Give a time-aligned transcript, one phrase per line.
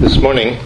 [0.00, 0.58] This morning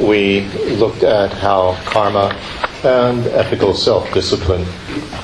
[0.00, 2.34] we looked at how karma
[2.82, 4.64] and ethical self discipline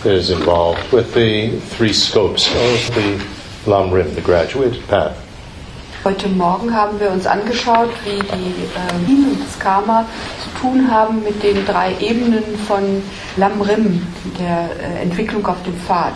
[0.05, 3.27] is involved with the three scopes of the
[3.65, 5.17] Lamrim, the graduate path.
[6.05, 10.05] Heute Morgen haben wir uns angeschaut, wie die äh, Liebe und das Karma
[10.45, 13.03] zu tun haben mit den drei Ebenen von
[13.39, 14.07] Lamrim,
[14.39, 16.13] der äh, Entwicklung auf dem Pfad.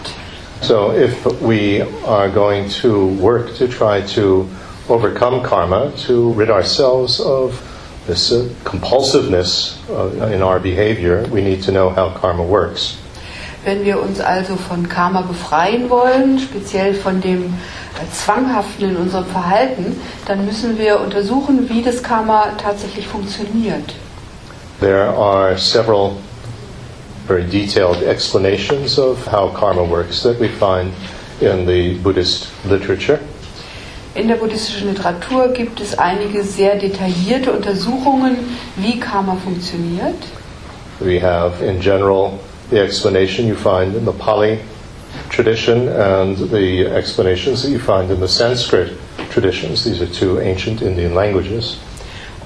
[0.60, 4.46] So, if we are going to work to try to
[4.89, 7.61] overcome karma, to rid ourselves of
[8.07, 12.96] this uh, compulsiveness uh, in our behavior, we need to know how karma works.
[13.65, 19.27] Wenn wir uns also von Karma befreien wollen, speziell von dem äh, Zwanghaften in unserem
[19.27, 23.95] Verhalten, dann müssen wir untersuchen, wie das Karma tatsächlich funktioniert.
[24.80, 26.16] There are several
[27.27, 30.93] very detailed explanations of how karma works that we find
[31.41, 33.18] in the Buddhist literature.
[34.14, 38.36] In der buddhistischen Literatur gibt es einige sehr detaillierte Untersuchungen,
[38.76, 40.16] wie Karma funktioniert.
[41.00, 42.38] We have, in general,
[42.70, 44.59] the explanation you find in the Pali
[45.30, 48.92] tradition and the explanations that you find in the Sanskrit
[49.30, 49.84] traditions.
[49.84, 51.78] These are two ancient Indian languages.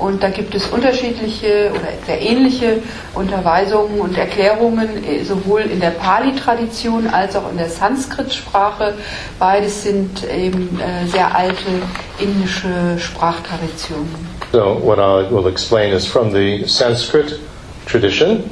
[0.03, 2.79] Und da gibt es unterschiedliche oder sehr ähnliche
[3.15, 8.95] Unterweisungen und Erklärungen, eh, sowohl in der Pali-Tradition als auch in der Sanskrit-Sprache.
[9.39, 11.71] Beides sind eben äh, sehr alte
[12.19, 14.09] indische Sprachtraditionen.
[14.51, 17.39] So, what I will explain is from the Sanskrit
[17.87, 18.51] tradition,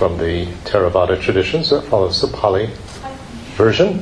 [0.00, 2.68] from the Theravada traditions that follows the Pali
[3.56, 4.00] version.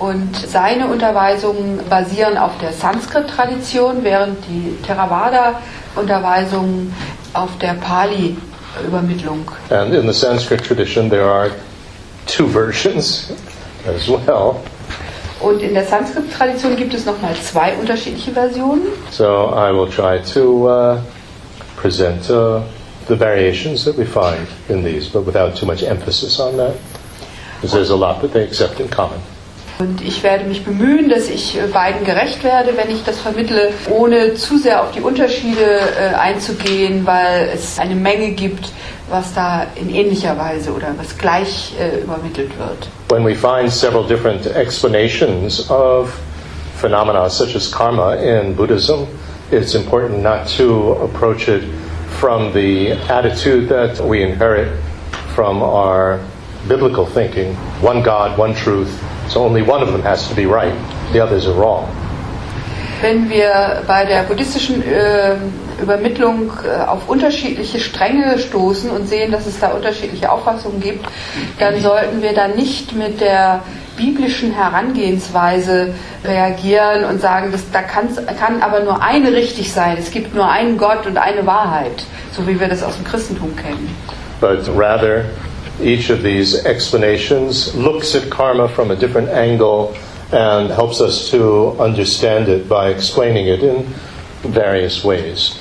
[0.00, 4.78] Und seine Unterweisungen basieren auf der Sanskrit-Tradition, während die
[5.94, 6.92] Theravada-Unterweisungen
[7.34, 9.50] auf der Pali-Übermittlung.
[9.70, 11.50] And in the Sanskrit tradition, there are
[12.26, 13.32] two versions
[13.86, 14.62] as well.
[15.40, 18.88] Und in der Sanskrit-Tradition gibt es nochmal zwei unterschiedliche Versionen.
[19.10, 21.00] So, I will try to uh,
[21.76, 22.60] present uh,
[23.06, 26.76] the variations that we find in these, but without too much emphasis on that,
[27.54, 29.20] because there's a lot that they accept in common.
[29.80, 33.72] Und ich werde mich bemühen, dass ich äh, beiden gerecht werde, wenn ich das vermittle,
[33.88, 38.70] ohne zu sehr auf die Unterschiede äh, einzugehen, weil es eine Menge gibt,
[39.08, 42.88] was da in ähnlicher Weise oder was gleich äh, übermittelt wird.
[43.08, 46.12] When we find several different explanations of
[46.76, 49.06] phenomena such as karma in Buddhism,
[49.50, 51.62] it's important not to approach it
[52.20, 54.68] from the attitude that we inherit
[55.34, 56.20] from our
[56.68, 58.90] biblical thinking one God, one truth,
[59.30, 60.74] so only one of them has to be right,
[61.12, 61.88] the others are wrong.
[63.00, 65.36] Wenn wir bei der buddhistischen äh,
[65.80, 71.06] Übermittlung äh, auf unterschiedliche Stränge stoßen und sehen, dass es da unterschiedliche Auffassungen gibt,
[71.58, 73.62] dann sollten wir da nicht mit der
[73.96, 79.96] biblischen Herangehensweise reagieren und sagen, dass, da kann aber nur eine richtig sein.
[79.98, 83.56] Es gibt nur einen Gott und eine Wahrheit, so wie wir das aus dem Christentum
[83.56, 83.88] kennen.
[84.40, 85.24] But rather,
[85.82, 89.94] each of these explanations looks at karma from a different angle
[90.32, 93.84] and helps us to understand it by explaining it in
[94.44, 95.56] various ways.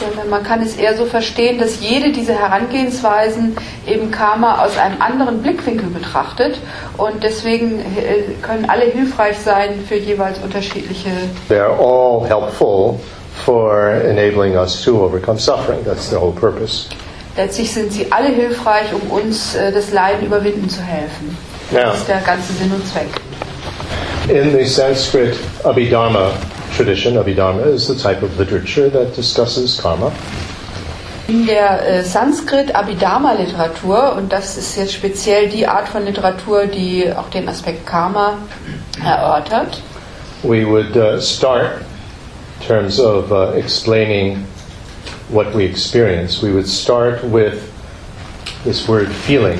[0.00, 3.56] Sondern man kann es eher so verstehen, dass jede dieser Herangehensweisen
[3.86, 6.58] eben Karma aus einem anderen Blickwinkel betrachtet
[6.98, 11.10] und deswegen äh, können alle hilfreich sein für jeweils unterschiedliche.
[11.48, 13.00] They're all helpful
[13.44, 15.84] for enabling us to overcome suffering.
[15.84, 16.88] That's the whole purpose.
[17.36, 21.36] Letztlich sind sie alle hilfreich, um uns äh, das Leiden überwinden zu helfen.
[21.70, 21.90] Ja.
[21.90, 23.08] Das ist der ganze Sinn und Zweck.
[24.28, 26.32] In the Sanskrit Abhidharma
[26.76, 30.12] tradition, Abhidharma is the type of literature that discusses karma.
[31.28, 37.28] In der äh, Sanskrit-Abhidharma-Literatur, und das ist jetzt speziell die Art von Literatur, die auch
[37.30, 38.38] den Aspekt Karma
[39.04, 39.82] erörtert,
[40.44, 41.80] We would uh, start
[42.60, 44.46] in terms of uh, explaining
[45.28, 46.42] what we experience.
[46.42, 47.72] We would start with
[48.64, 49.58] this word feeling.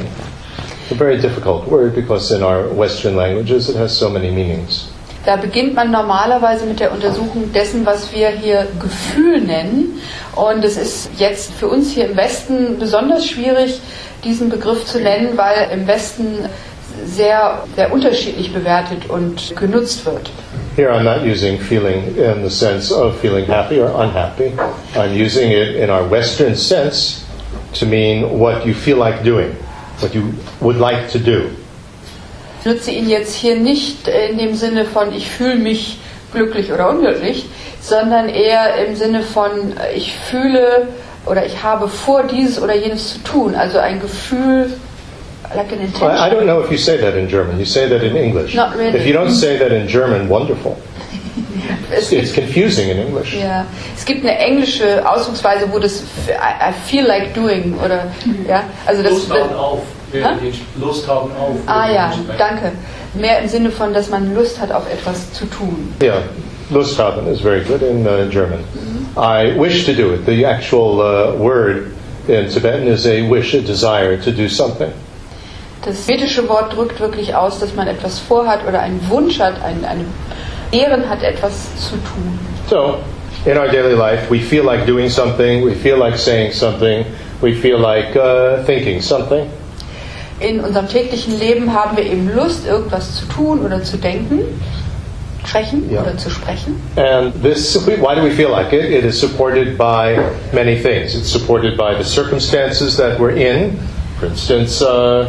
[0.91, 4.88] A very difficult word because in our Western languages it has so many meanings.
[5.25, 10.00] Da beginnt man normalerweise mit der Untersuchung dessen, was wir hier Gefühl nennen.
[10.36, 13.80] Und es ist jetzt für uns hier im Westen besonders schwierig,
[14.22, 16.48] diesen Begriff zu nennen, weil im Westen
[17.04, 20.30] sehr, sehr unterschiedlich bewertet und genutzt wird.
[20.76, 24.52] Here I'm not using feeling in the sense of feeling happy or unhappy.
[24.94, 27.24] I'm using it in our Western sense
[27.80, 29.52] to mean what you feel like doing,
[30.00, 31.48] what you would like to do.
[32.60, 35.98] Ich nutze ihn jetzt hier nicht in dem Sinne von, ich fühle mich
[36.34, 37.46] glücklich oder unglücklich,
[37.80, 40.88] sondern eher im Sinne von, ich fühle
[41.24, 43.54] oder ich habe vor, dieses oder jenes zu tun.
[43.54, 44.74] Also ein Gefühl,
[45.54, 46.10] like an intention.
[46.10, 47.59] I, I don't know if you say that in German.
[47.59, 48.54] You say that in English.
[48.54, 48.98] Not really.
[48.98, 50.77] If you don't say that in German, wonderful.
[51.91, 53.34] Es It's confusing in English.
[53.34, 53.65] ja,
[53.97, 58.09] es gibt eine englische Ausdrucksweise, wo das I, I feel like doing oder
[58.48, 59.83] ja, also das, Lust haben auf.
[60.13, 60.53] Hä?
[60.81, 61.57] Lust haben auf.
[61.66, 62.72] Ah ja, danke.
[63.15, 65.95] Mehr im Sinne von, dass man Lust hat, auf etwas zu tun.
[66.03, 66.22] Yeah,
[66.71, 68.65] Lust haben is very good in uh, German.
[69.16, 70.27] I wish to do it.
[70.27, 71.95] The actual uh, word
[72.28, 74.93] in Tibetan is a wish, a desire to do something.
[75.84, 79.84] Das vedische Wort drückt wirklich aus, dass man etwas vorhat oder einen Wunsch hat, ein,
[79.84, 80.04] eine
[80.72, 82.38] Ehren hat, etwas zu tun.
[82.68, 82.96] So,
[83.48, 87.04] in our daily life, we feel like doing something, we feel like saying something,
[87.40, 89.46] we feel like uh, thinking something.
[90.40, 94.40] In unserem täglichen Leben haben wir eben Lust, irgendwas zu tun oder zu denken,
[95.46, 96.02] sprechen Ja.
[96.02, 96.80] oder zu sprechen.
[96.96, 98.90] And this, why do we feel like it?
[98.90, 100.18] It is supported by
[100.52, 101.14] many things.
[101.14, 103.78] It's supported by the circumstances that we're in,
[104.18, 105.28] for instance, uh,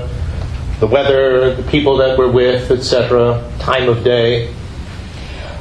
[0.79, 4.49] the weather, the people that we're with, etc., time of day.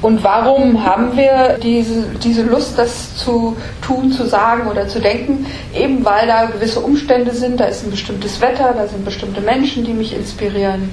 [0.03, 5.47] Und warum haben wir diese, diese Lust, das zu tun, zu sagen oder zu denken?
[5.75, 9.85] Eben weil da gewisse Umstände sind, da ist ein bestimmtes Wetter, da sind bestimmte Menschen,
[9.85, 10.91] die mich inspirieren.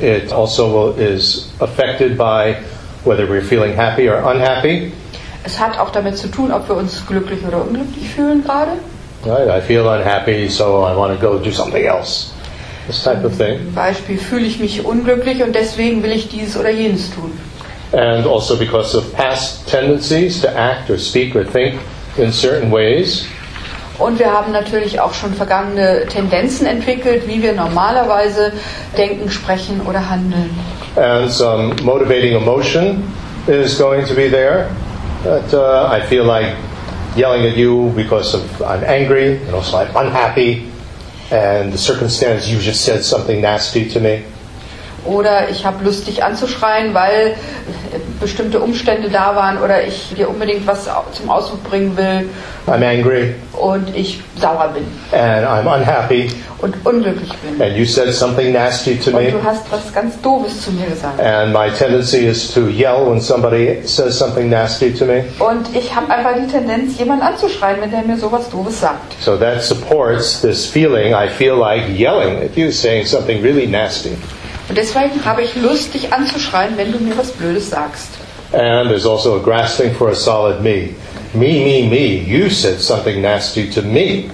[0.00, 2.56] It also is affected by
[3.04, 4.92] whether we're feeling happy or unhappy.
[5.44, 8.72] Es hat auch damit zu tun, ob wir uns glücklich oder unglücklich fühlen gerade.
[9.24, 9.48] Right?
[9.48, 12.31] I feel unhappy, so I want to go do something else.
[12.86, 13.72] This type of thing.
[13.74, 17.32] Beispiel fühle ich mich unglücklich und deswegen will ich dies oder jenes tun.
[17.92, 21.74] And also because of past tendencies to act or speak or think
[22.16, 23.26] in certain ways.
[23.98, 28.52] Und wir haben natürlich auch schon vergangene Tendenzen entwickelt, wie wir normalerweise
[28.96, 30.50] denken, sprechen oder handeln.
[30.96, 33.04] And some motivating emotion
[33.46, 34.70] is going to be there.
[35.24, 36.56] That uh, I feel like
[37.14, 40.71] yelling at you because of I'm angry, and also I'm unhappy,
[41.32, 44.24] and the circumstance you just said something nasty to me.
[45.04, 47.34] Oder ich habe Lust, dich anzuschreien, weil
[48.20, 52.28] bestimmte Umstände da waren oder ich dir unbedingt was zum Ausdruck bringen will
[52.68, 54.84] I'm angry und ich sauer bin
[55.18, 57.60] and I'm unhappy, und unglücklich bin.
[57.60, 59.30] and you said something nasty to Und me.
[59.32, 61.20] du hast was ganz Doofes zu mir gesagt.
[61.20, 65.24] And my tendency is to yell when somebody says something nasty to me.
[65.40, 69.20] Und ich habe einfach die Tendenz, jemanden anzuschreien, wenn der mir sowas Doofes sagt.
[69.20, 74.16] So that supports this feeling I feel like yelling at you, saying something really nasty.
[74.72, 78.08] Und deswegen habe ich Lust, dich anzuschreien, wenn du mir was Blödes sagst.
[78.52, 80.94] And there's also a grasping for a solid me.
[81.34, 82.24] Me, me, me.
[82.26, 84.30] You said something nasty to me.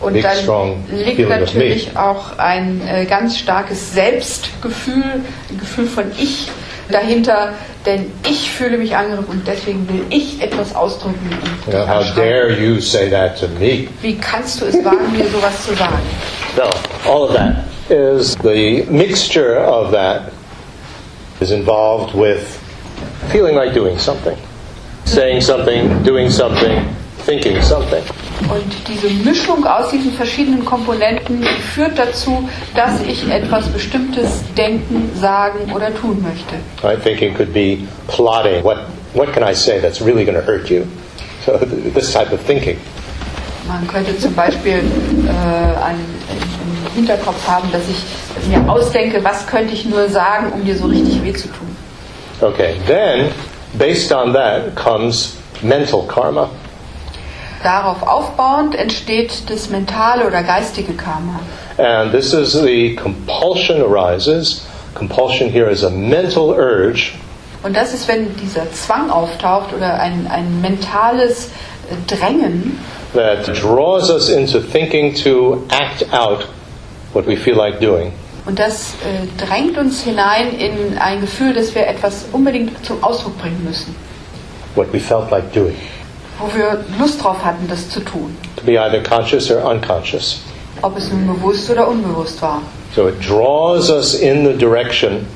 [0.00, 6.48] Und Big, dann liegt natürlich auch ein äh, ganz starkes Selbstgefühl, ein Gefühl von Ich
[6.90, 7.52] dahinter,
[7.86, 11.30] denn ich fühle mich angegriffen und deswegen will ich etwas ausdrücken.
[11.66, 13.86] Und dich how dare you say that to me?
[14.02, 16.02] Wie kannst du es wagen, mir sowas zu sagen?
[16.56, 16.64] No,
[17.08, 17.58] all of that
[17.90, 20.32] is the mixture of that
[21.40, 22.56] is involved with
[23.30, 24.36] feeling like doing something,
[25.04, 28.04] saying something, doing something, thinking something.
[28.48, 31.42] Und diese Mischung aus diesen verschiedenen Komponenten
[31.74, 36.54] führt dazu, dass ich etwas Bestimmtes denken, sagen oder tun möchte.
[36.86, 37.02] Right?
[37.02, 38.62] Thinking could be plotting.
[38.62, 38.78] What
[39.14, 40.86] what can I say that's really going to hurt you?
[41.44, 41.58] So
[41.94, 42.78] this type of thinking.
[43.66, 44.80] Man könnte zum Beispiel
[45.26, 45.82] äh,
[46.86, 50.86] im Hinterkopf haben, dass ich mir ausdenke, was könnte ich nur sagen, um dir so
[50.86, 51.76] richtig weh zu tun.
[52.40, 52.76] Okay.
[52.86, 53.30] Then,
[53.74, 56.48] based on that comes mental karma.
[57.62, 61.40] Darauf aufbauend entsteht das mentale oder geistige Karma.
[61.76, 64.64] And this is the compulsion arises.
[64.94, 67.12] Compulsion here is a mental urge
[67.64, 71.50] Und das ist, wenn dieser Zwang auftaucht oder ein, ein mentales
[71.90, 72.78] äh, Drängen,
[73.14, 76.46] that draws us into thinking to act out
[77.12, 78.12] what we feel like doing.
[78.46, 83.36] Und das äh, drängt uns hinein in ein Gefühl, dass wir etwas unbedingt zum Ausdruck
[83.38, 83.94] bringen müssen,
[84.74, 85.74] what we felt like doing,
[86.38, 90.40] wo wir Lust drauf hatten, das zu tun, to be either conscious or unconscious.
[90.82, 92.62] ob es nun bewusst oder unbewusst war.
[92.94, 95.26] So it draws us in the direction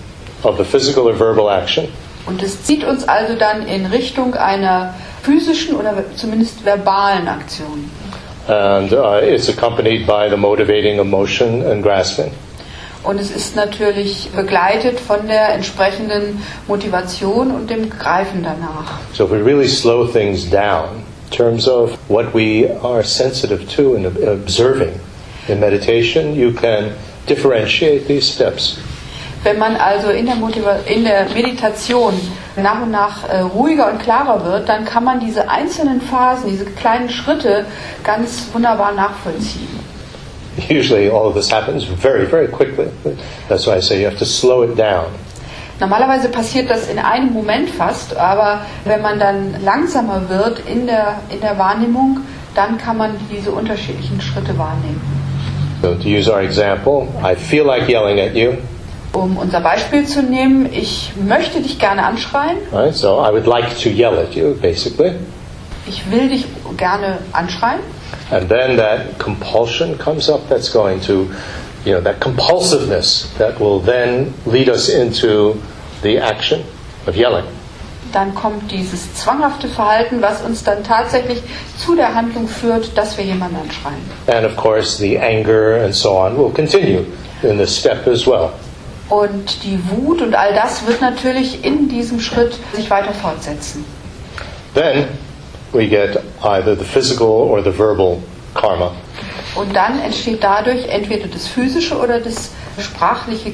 [0.42, 1.88] of the physical or verbal action.
[2.24, 7.90] Und es zieht uns also dann in Richtung einer physischen oder zumindest verbalen Aktion.
[8.48, 12.32] And uh, it's accompanied by the motivating emotion and grasping.
[13.04, 19.00] Und es ist natürlich begleitet von der entsprechenden Motivation und dem Greifen danach.
[19.12, 23.96] So if we really slow things down in terms of what we are sensitive to
[23.96, 24.92] and observing
[25.48, 26.92] in meditation, you can
[27.26, 28.78] differentiate these steps.
[29.44, 32.14] Wenn man also in der, Motiva in der Meditation
[32.56, 36.64] nach und nach äh, ruhiger und klarer wird, dann kann man diese einzelnen Phasen, diese
[36.64, 37.66] kleinen Schritte
[38.04, 39.80] ganz wunderbar nachvollziehen.
[40.70, 42.86] Usually all of this happens very, very quickly.
[43.48, 45.06] That's why I say you have to slow it down.
[45.80, 51.16] Normalerweise passiert das in einem Moment fast, aber wenn man dann langsamer wird in der,
[51.30, 52.20] in der Wahrnehmung,
[52.54, 55.00] dann kann man diese unterschiedlichen Schritte wahrnehmen.
[55.80, 58.52] So to use our example, I feel like yelling at you.
[59.12, 62.94] Um unser Beispiel zu nehmen, ich möchte dich gerne anschreien, Right?
[62.94, 65.12] So I would like to yell at you, basically.
[65.86, 66.46] ich will dich
[66.78, 67.80] gerne anschreien.
[68.30, 71.28] And then that compulsion comes up that's going to,
[71.84, 75.56] you know, that compulsiveness that will then lead us into
[76.02, 76.62] the action
[77.06, 77.44] of yelling.
[78.12, 81.42] Dann kommt dieses zwanghafte Verhalten, was uns dann tatsächlich
[81.78, 84.00] zu der Handlung führt, dass wir jemanden anschreien.
[84.26, 87.04] And of course, the anger and so on will continue
[87.42, 88.50] in this step as well.
[89.08, 93.84] Und die Wut und all das wird natürlich in diesem Schritt sich weiter fortsetzen.
[94.74, 95.08] Then
[95.72, 98.18] we get either the physical or the verbal
[98.54, 98.92] karma.
[99.54, 103.52] Und dann entsteht dadurch entweder das physische oder das sprachliche,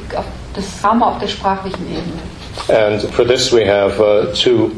[0.54, 2.22] das Karma auf der sprachlichen Ebene.
[2.68, 4.70] And for this, we have uh, two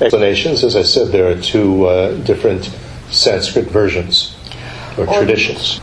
[0.00, 0.64] explanations.
[0.64, 2.70] As I said, there are two uh, different
[3.10, 4.34] Sanskrit versions.
[4.96, 5.08] Und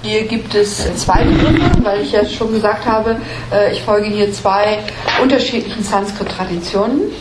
[0.03, 3.17] hier gibt es zwei Begriffe, weil ich ja schon gesagt habe,
[3.51, 4.79] äh, ich folge hier zwei
[5.21, 7.11] unterschiedlichen Sanskrit-Traditionen.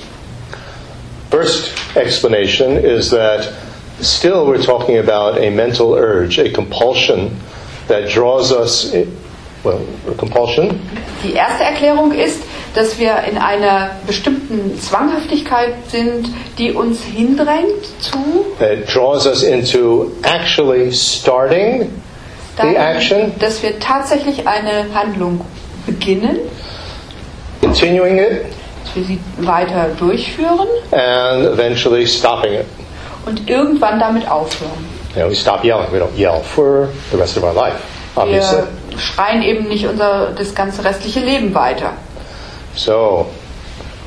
[1.30, 3.52] First explanation is that
[4.00, 7.30] still we're talking about a mental urge, a compulsion
[7.88, 8.92] that draws us,
[9.64, 10.80] well, a compulsion
[11.22, 12.42] Die erste Erklärung ist,
[12.74, 20.12] dass wir in einer bestimmten Zwanghaftigkeit sind, die uns hindrängt zu that draws us into
[20.22, 21.90] actually starting
[22.60, 25.40] the action, dahin, dass wir tatsächlich eine Handlung
[25.86, 26.38] beginnen,
[27.60, 28.44] continuing it,
[28.84, 32.66] dass wir sie weiter durchführen and eventually stopping it.
[33.26, 34.88] und irgendwann damit aufhören.
[35.14, 35.90] You know, we stop yelling.
[35.92, 37.82] We don't yell for the rest of our life,
[38.14, 38.58] obviously.
[38.90, 41.94] Wir schreien eben nicht unser das ganze restliche Leben weiter.
[42.74, 43.32] So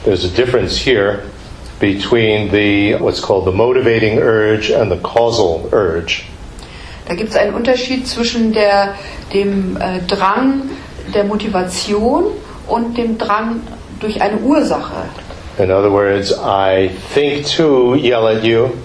[0.03, 1.29] there's a difference here
[1.79, 6.25] between the what's called the motivating urge and the causal urge.
[7.05, 8.95] Da gibt es einen Unterschied zwischen der,
[9.33, 10.69] dem äh, Drang
[11.13, 12.31] der Motivation
[12.67, 13.61] und dem Drang
[13.99, 15.09] durch eine Ursache.
[15.59, 18.77] In other words, I think to yell at you,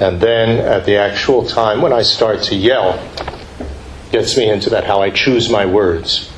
[0.00, 2.98] and then at the actual time when I start to yell,
[4.10, 6.29] gets me into that how I choose my words.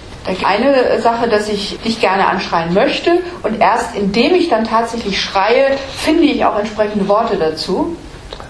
[0.45, 3.11] Eine Sache, dass ich dich gerne anschreien möchte
[3.43, 7.97] und erst indem ich dann tatsächlich schreie, finde ich auch entsprechende Worte dazu.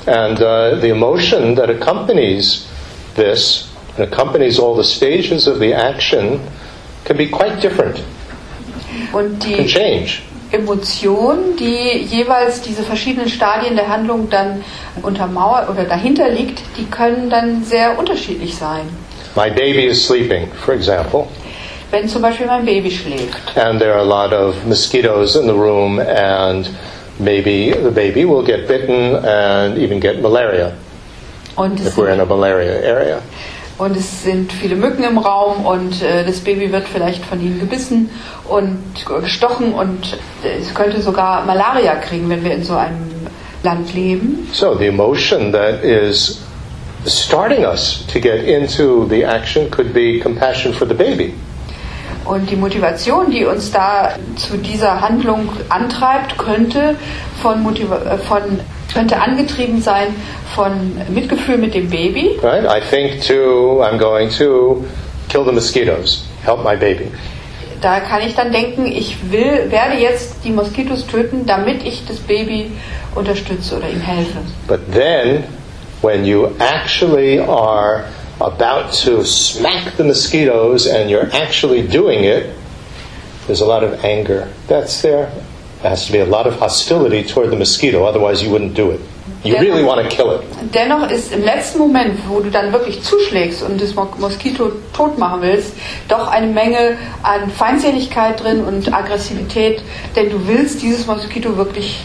[0.06, 2.66] And uh, the emotion that accompanies
[3.14, 6.40] this, and accompanies all the stages of the action,
[7.04, 8.00] can be quite different,
[9.12, 10.22] Und can die change.
[10.50, 14.62] Emotion, die jeweils diese verschiedenen Stadien der Handlung dann
[15.02, 18.82] untermauert oder dahinter liegt, die können dann sehr unterschiedlich sein.
[19.34, 21.26] My baby is sleeping, for example,
[21.92, 25.52] Wenn zum Beispiel mein Baby schläft and there are a lot of mosquitoes in the
[25.52, 26.68] room, and
[27.20, 30.72] maybe the baby will get bitten and even get malaria
[31.56, 33.20] und if we're in a malaria area.
[33.78, 37.60] und es sind viele Mücken im Raum und äh, das Baby wird vielleicht von ihnen
[37.60, 38.10] gebissen
[38.48, 38.78] und
[39.20, 43.26] gestochen und äh, es könnte sogar Malaria kriegen, wenn wir in so einem
[43.62, 44.48] Land leben.
[44.52, 46.40] So the emotion that is
[47.06, 51.34] starting us to get into the action could be compassion for the baby.
[52.24, 56.96] Und die Motivation, die uns da zu dieser Handlung antreibt, könnte
[57.40, 58.60] von, Motiva äh, von
[58.92, 60.08] könnte angetrieben sein
[60.54, 60.72] von
[61.08, 62.38] Mitgefühl mit dem Baby.
[62.42, 62.64] Right?
[62.64, 64.84] I think to I'm going to
[65.28, 67.10] kill the mosquitoes, help my baby.
[67.80, 72.18] Da kann ich dann denken, ich will, werde jetzt die Moskitos töten, damit ich das
[72.18, 72.70] Baby
[73.14, 74.38] unterstütze oder ihm helfe.
[74.68, 75.44] But then
[76.00, 78.04] when you actually are
[78.42, 82.46] about to smack the mosquitoes and you're actually doing it,
[83.46, 85.30] there's a lot of anger that's there.
[85.82, 88.90] There has to be a lot of hostility toward the mosquito, otherwise you wouldn't do
[88.92, 89.00] it.
[89.44, 90.42] You really want to kill it.
[90.72, 95.18] Dennoch ist im letzten Moment, wo du dann wirklich zuschlägst und das Mo- Moskito tot
[95.18, 95.72] machen willst,
[96.08, 99.82] doch eine Menge an Feindseligkeit drin und Aggressivität,
[100.14, 101.98] denn du willst dieses Moskito wirklich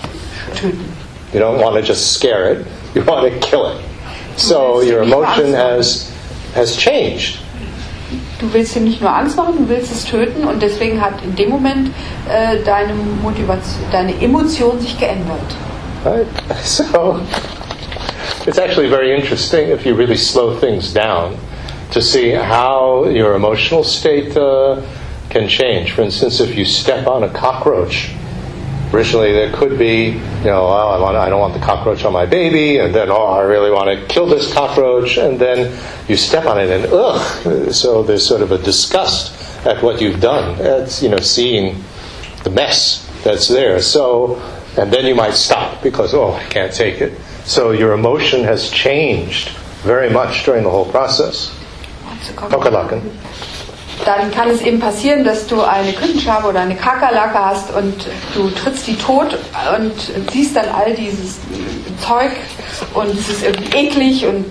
[0.59, 0.83] töten.
[1.33, 2.65] You don't want to just scare it,
[2.95, 3.77] you want to kill it.
[4.37, 6.11] So your emotion has,
[6.57, 7.39] has changed.
[8.39, 11.35] Du willst ihm nicht nur Angst machen, du willst es töten und deswegen hat in
[11.35, 11.89] dem Moment
[12.29, 15.55] äh, deine Motivation, deine Emotion sich geändert.
[16.05, 16.27] Right?
[16.63, 17.19] So
[18.45, 21.37] it's actually very interesting if you really slow things down
[21.91, 24.81] to see how your emotional state uh,
[25.29, 25.93] can change.
[25.93, 28.11] For instance, if you step on a cockroach,
[28.93, 32.13] originally there could be, you know, oh, I, want, I don't want the cockroach on
[32.13, 35.77] my baby, and then, oh, I really want to kill this cockroach, and then
[36.07, 37.73] you step on it and, ugh.
[37.73, 40.57] So there's sort of a disgust at what you've done.
[40.59, 41.83] It's, you know, seeing
[42.43, 43.81] the mess that's there.
[43.81, 44.37] So,
[44.77, 47.19] and then you might stop because, oh, I can't take it.
[47.45, 49.49] So your emotion has changed
[49.83, 51.53] very much during the whole process.
[52.35, 53.13] Kakerlaken.
[54.05, 58.49] Dann kann es eben passieren, dass du eine Küchenschabe oder eine Kakerlake hast und du
[58.51, 59.37] trittst die tot
[59.75, 59.93] und
[60.31, 61.39] siehst dann all dieses
[62.05, 62.31] Zeug
[62.93, 64.45] und es ist irgendwie eklig und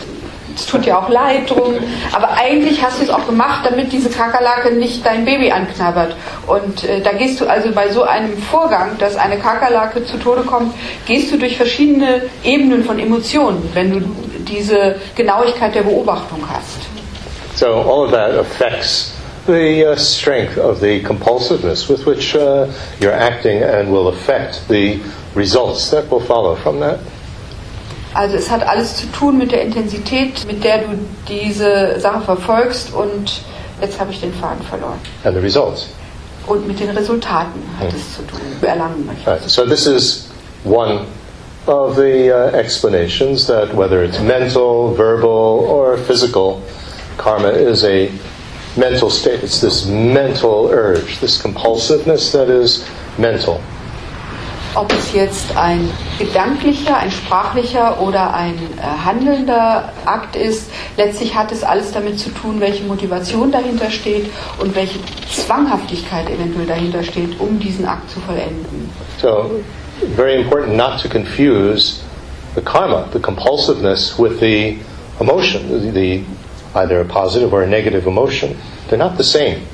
[0.57, 1.75] es tut dir auch leid drum.
[2.13, 6.17] Aber eigentlich hast du es auch gemacht, damit diese Kakerlake nicht dein Baby anknabbert.
[6.47, 10.43] Und äh, da gehst du also bei so einem Vorgang, dass eine Kakerlake zu Tode
[10.43, 10.75] kommt,
[11.07, 14.01] gehst du durch verschiedene Ebenen von Emotionen, wenn du
[14.49, 16.87] diese Genauigkeit der Beobachtung hast.
[17.55, 19.16] So all of that affects
[19.47, 25.01] the uh, strength of the compulsiveness with which uh, you're acting and will affect the
[25.35, 26.99] results that will follow from that.
[28.15, 30.99] Also es hat alles zu tun mit der Intensität, mit der du
[31.29, 33.43] diese Sache verfolgst und
[33.81, 34.99] jetzt habe ich den Faden verloren.
[35.25, 35.89] And the results.
[36.47, 39.27] Und mit den Resultaten hat es zu tun, du erlangen möchtest.
[39.27, 39.43] Right.
[39.51, 40.31] So this is
[40.65, 41.07] one
[41.67, 46.63] of the uh, explanations that whether it's mental, verbal, or physical,
[47.19, 48.09] karma is a
[48.77, 49.43] mental state.
[49.43, 52.87] It's this mental urge, this compulsiveness that is
[53.19, 53.61] mental.
[54.75, 61.51] Ob es jetzt ein gedanklicher, ein sprachlicher oder ein äh, handelnder Akt ist, letztlich hat
[61.51, 64.27] es alles damit zu tun, welche Motivation dahinter steht
[64.59, 64.99] und welche
[65.33, 68.91] Zwanghaftigkeit eventuell dahinter steht, um diesen Akt zu vollenden.
[69.19, 69.51] So,
[70.15, 72.03] very important not to confuse
[72.55, 74.79] the karma, the compulsiveness, with the
[75.21, 76.25] emotion, the, the
[76.77, 78.57] either a positive or a negative emotion.
[78.89, 79.67] They're not the same.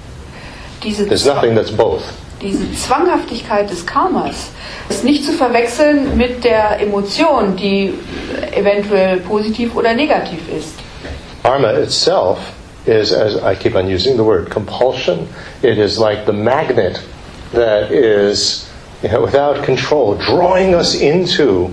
[0.82, 2.02] Diese, There's nothing that's both.
[2.40, 4.50] diese Zwanghaftigkeit des Karmas
[4.88, 7.94] ist nicht zu verwechseln mit der Emotion, die
[8.52, 10.74] eventuell positiv oder negativ ist.
[11.44, 12.38] Karma itself
[12.84, 15.28] is, as I keep on using the word compulsion,
[15.62, 17.00] it is like the magnet
[17.52, 18.68] that is,
[19.02, 21.70] you know, without control, drawing us into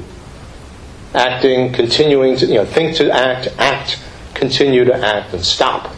[1.15, 3.98] acting, continuing to, you know, think to act, act,
[4.39, 5.89] continue to act, and stop.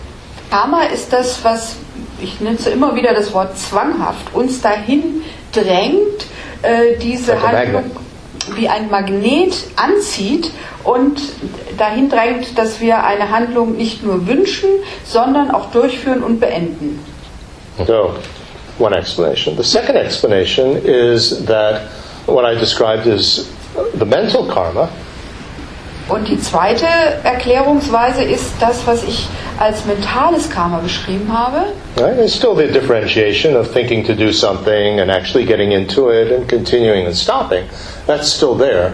[0.49, 1.75] Karma ist das, was,
[2.21, 6.25] ich nutze immer wieder das Wort zwanghaft, uns dahin drängt,
[6.61, 7.91] äh, diese Like a Handlung
[8.55, 10.51] wie ein Magnet anzieht
[10.83, 11.21] und
[11.77, 14.69] dahin drängt, dass wir eine Handlung nicht nur wünschen,
[15.05, 16.99] sondern auch durchführen und beenden.
[17.85, 18.15] So,
[18.79, 19.55] one explanation.
[19.55, 21.83] The second explanation is that
[22.25, 23.47] what I described as
[23.97, 24.89] the mental karma
[26.09, 26.85] Und die zweite
[27.23, 29.27] Erklärungsweise ist das, was ich
[29.59, 31.67] als mentales Karma beschrieben habe.
[31.97, 32.15] Right?
[32.17, 36.47] There's still the differentiation of thinking to do something and actually getting into it and
[36.49, 37.63] continuing and stopping.
[38.07, 38.93] That's still there.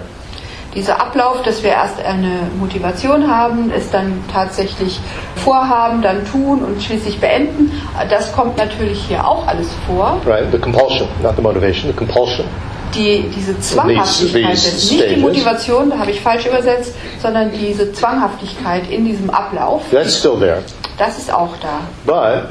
[0.76, 5.00] Dieser Ablauf, dass wir erst eine Motivation haben, es dann tatsächlich
[5.44, 7.72] vorhaben, dann tun und schließlich beenden,
[8.10, 10.22] das kommt natürlich hier auch alles vor.
[10.26, 10.52] Right?
[10.52, 12.46] The compulsion, not the motivation, the compulsion.
[12.96, 15.18] Die, diese Zwanghaftigkeit, ist nicht die.
[15.18, 20.64] Motivation, da habe ich falsch übersetzt, sondern diese Zwanghaftigkeit in diesem Ablauf, That's still there.
[20.98, 21.82] das ist auch da.
[22.06, 22.50] But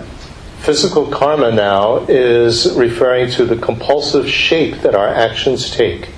[0.63, 6.09] physical karma now is referring to the compulsive shape that our actions take.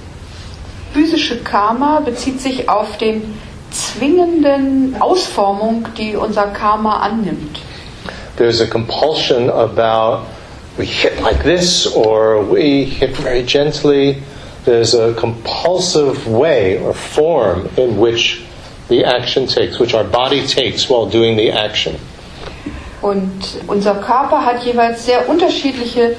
[0.93, 3.39] Physische Karma bezieht sich auf den
[3.71, 7.61] zwingenden Ausformung, die unser Karma annimmt.
[8.37, 10.23] There's a compulsion about
[10.79, 14.23] we hit like this or we hit very gently.
[14.65, 18.45] There's a compulsive way or form in which
[18.89, 21.99] the action takes, which our body takes while doing the action.
[23.01, 26.17] Und unser Körper hat jeweils sehr unterschiedliche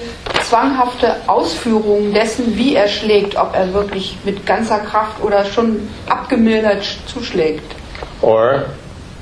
[0.47, 6.83] zwanghafte Ausführungen dessen, wie er schlägt, ob er wirklich mit ganzer Kraft oder schon abgemildert
[7.05, 7.75] zuschlägt.
[8.21, 8.65] Or,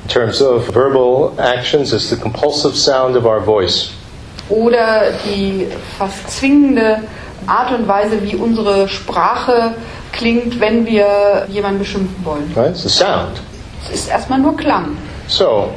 [0.04, 3.97] in terms of verbal actions, is the compulsive sound of our voice.
[4.50, 7.04] Oder die fast zwingende
[7.46, 9.76] Art und Weise, wie unsere Sprache
[10.12, 12.52] klingt, wenn wir jemanden beschimpfen wollen.
[12.56, 12.72] Right?
[12.72, 13.42] It's the sound.
[13.84, 14.98] Es ist erstmal nur Klang.
[15.28, 15.70] So,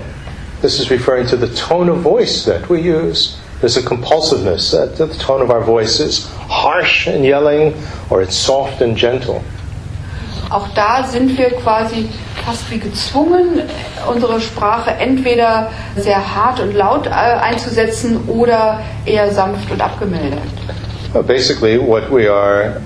[0.63, 3.37] this is referring to the tone of voice that we use.
[3.61, 7.75] There's a compulsiveness that the tone of our voice is harsh and yelling,
[8.09, 9.43] or it's soft and gentle.
[10.49, 12.09] Auch da sind wir quasi
[12.43, 13.63] fast wie gezwungen,
[14.13, 20.41] unsere Sprache entweder sehr hart und laut äh, einzusetzen oder eher sanft und abgemildert.
[21.15, 22.81] Uh, Basically, what we are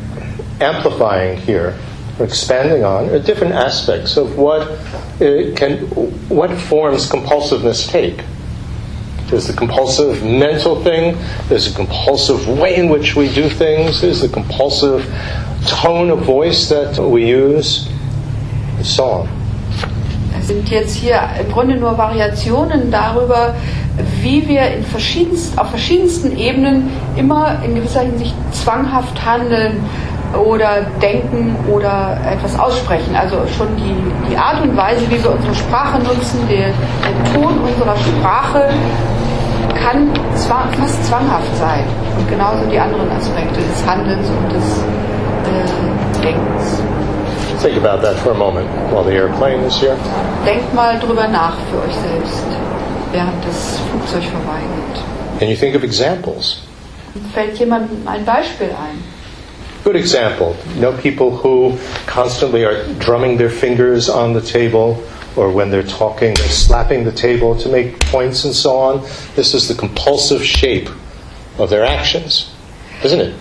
[0.60, 1.74] amplifying here,
[2.18, 4.68] or expanding on, are different aspects of what
[5.20, 5.78] it can,
[6.28, 8.24] what forms compulsiveness take.
[9.28, 11.16] There's the compulsive mental thing.
[11.48, 14.00] There's a compulsive way in which we do things.
[14.00, 15.04] There's the compulsive
[15.66, 17.88] tone of voice that we use,
[18.76, 19.43] and so on.
[20.46, 23.54] Sind jetzt hier im Grunde nur Variationen darüber,
[24.20, 29.78] wie wir in verschiedenst, auf verschiedensten Ebenen immer in gewisser Hinsicht zwanghaft handeln
[30.34, 33.14] oder denken oder etwas aussprechen.
[33.14, 37.58] Also schon die, die Art und Weise, wie wir unsere Sprache nutzen, der, der Ton
[37.58, 38.68] unserer Sprache
[39.82, 41.84] kann zwang, fast zwanghaft sein.
[42.18, 44.78] Und genauso die anderen Aspekte des Handelns und des
[45.48, 46.82] äh, Denkens.
[47.64, 49.96] Think about that for a moment while the airplane is here.
[50.44, 52.44] Denkt mal drüber nach für euch selbst,
[53.10, 55.00] während das Flugzeug vorbeigeht.
[55.38, 56.60] Can you think of examples?
[57.32, 59.02] Fällt jemandem ein Beispiel ein?
[59.82, 60.54] Good example.
[60.74, 65.02] You know people who constantly are drumming their fingers on the table
[65.34, 69.00] or when they're talking, they're slapping the table to make points and so on.
[69.36, 70.90] This is the compulsive shape
[71.56, 72.52] of their actions,
[73.02, 73.34] isn't it?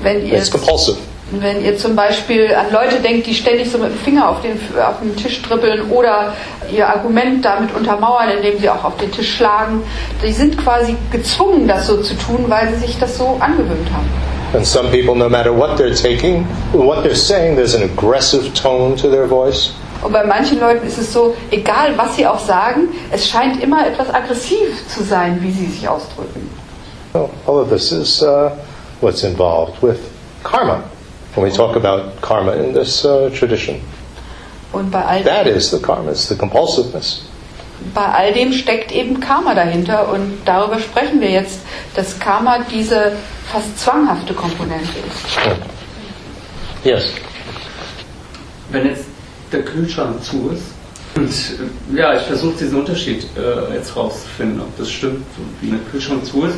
[0.00, 0.96] Wenn It's compulsive.
[1.30, 4.52] Wenn ihr zum Beispiel an Leute denkt, die ständig so mit dem Finger auf den,
[4.80, 6.34] auf den Tisch trippeln oder
[6.72, 9.82] ihr Argument damit untermauern, indem sie auch auf den Tisch schlagen,
[10.24, 14.08] die sind quasi gezwungen, das so zu tun, weil sie sich das so angewöhnt haben.
[14.54, 18.94] And some people, no matter what they're taking, what they're saying, there's an aggressive tone
[18.94, 19.72] to their voice.
[20.02, 23.84] Und bei manchen Leuten ist es so, egal was sie auch sagen, es scheint immer
[23.84, 26.48] etwas aggressiv zu sein, wie sie sich ausdrücken.
[27.12, 28.50] Well, all of this is uh,
[29.00, 29.98] what's involved with
[30.44, 30.84] karma
[31.36, 33.80] when we talk about karma in this uh, tradition.
[34.72, 37.22] Und bei all, That is the karma, it's the compulsiveness.
[37.94, 41.60] bei all dem steckt eben Karma dahinter und darüber sprechen wir jetzt,
[41.94, 43.12] dass Karma diese
[43.52, 45.26] fast zwanghafte Komponente ist.
[46.84, 47.12] Yes.
[48.70, 49.04] wenn jetzt
[49.52, 50.62] der Kühlschrank zu ist
[51.16, 51.28] und
[51.94, 55.24] äh, ja, ich versuche diesen Unterschied äh, jetzt rauszufinden, ob das stimmt,
[55.60, 56.56] wie der Kühlschrank zu ist.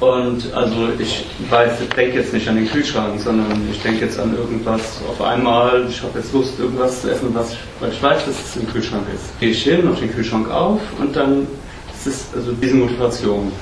[0.00, 4.18] Und also ich weiß, ich denke jetzt nicht an den Kühlschrank, sondern ich denke jetzt
[4.18, 8.24] an irgendwas auf einmal, ich habe jetzt Lust, irgendwas zu essen, was, weil ich weiß,
[8.24, 9.38] dass es im Kühlschrank ist.
[9.38, 11.46] Gehe ich hin, mache den Kühlschrank auf und dann
[11.94, 13.52] ist es also diese Motivation.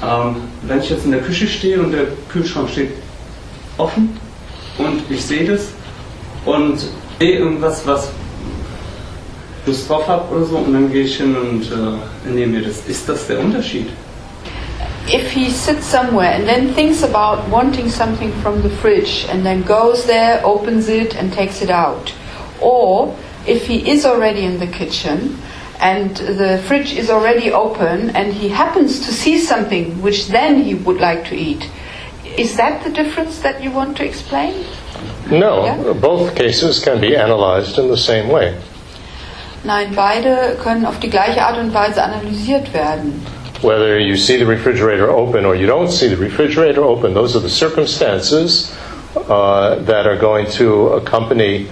[0.00, 2.92] Ähm, wenn ich jetzt in der Küche stehe und der Kühlschrank steht
[3.76, 4.16] offen
[4.78, 5.66] und ich sehe das
[6.44, 6.78] und
[7.18, 8.08] sehe irgendwas, was
[9.66, 12.86] Lust drauf habe oder so und dann gehe ich hin und äh, nehme mir das.
[12.86, 13.88] Ist das der Unterschied?
[15.10, 19.62] If he sits somewhere and then thinks about wanting something from the fridge and then
[19.62, 22.12] goes there, opens it and takes it out,
[22.60, 23.16] or
[23.46, 25.38] if he is already in the kitchen
[25.80, 30.74] and the fridge is already open and he happens to see something which then he
[30.74, 31.70] would like to eat,
[32.36, 34.64] is that the difference that you want to explain?
[35.30, 35.92] No, Yeah.
[35.94, 38.54] both cases can be analyzed in the same way.
[39.64, 43.24] Nein, beide können auf die gleiche Art und Weise analysiert werden.
[43.62, 47.40] Whether you see the refrigerator open or you don't see the refrigerator open, those are
[47.40, 48.76] the circumstances
[49.16, 51.68] uh, that are going to accompany,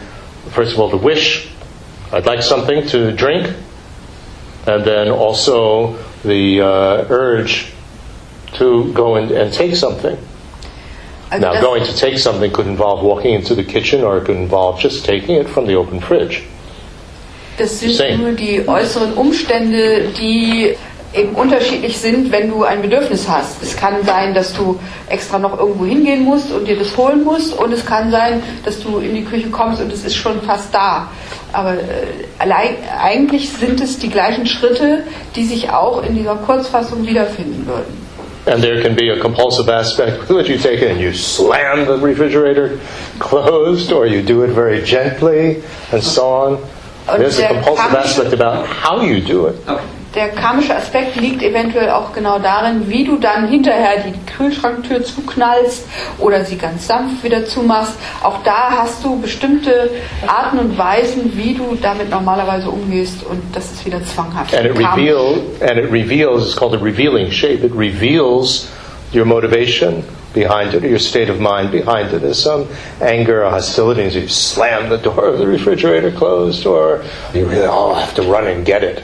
[0.50, 1.48] first of all, the wish.
[2.12, 3.54] I'd like something to drink,
[4.66, 7.72] and then also the uh, urge
[8.54, 10.18] to go and, and take something.
[11.30, 14.78] Now, going to take something could involve walking into the kitchen or it could involve
[14.78, 16.44] just taking it from the open fridge.
[17.58, 20.76] Das sind nur die äußeren Umstände, die
[21.16, 23.62] eben unterschiedlich sind, wenn du ein Bedürfnis hast.
[23.62, 27.56] Es kann sein, dass du extra noch irgendwo hingehen musst und dir das holen musst
[27.58, 30.74] und es kann sein, dass du in die Küche kommst und es ist schon fast
[30.74, 31.08] da.
[31.52, 31.78] Aber äh,
[32.38, 38.06] allein, eigentlich sind es die gleichen Schritte, die sich auch in dieser Kurzfassung wiederfinden würden.
[38.46, 41.84] And there can be a compulsive aspect with which you take it and you slam
[41.84, 42.78] the refrigerator
[43.18, 46.58] closed or you do it very gently and so on.
[47.08, 49.56] Und There's a compulsive aspect about how you do it.
[49.66, 49.95] Okay.
[50.16, 55.86] Der karmische Aspekt liegt eventuell auch genau darin, wie du dann hinterher die Kühlschranktür zuknallst
[56.18, 57.92] oder sie ganz sanft wieder zumachst.
[58.22, 59.90] Auch da hast du bestimmte
[60.26, 64.54] Arten und Weisen, wie du damit normalerweise umgehst und das ist wieder zwanghaft.
[64.54, 67.62] And it reveal and it reveals it's called a revealing shape.
[67.62, 68.68] It reveals
[69.14, 70.02] your motivation
[70.32, 72.22] behind it, or your state of mind behind it.
[72.22, 72.68] There's some
[73.02, 77.66] anger or hostility as you slam the door of the refrigerator closed or you really
[77.66, 79.02] I have to run and get it.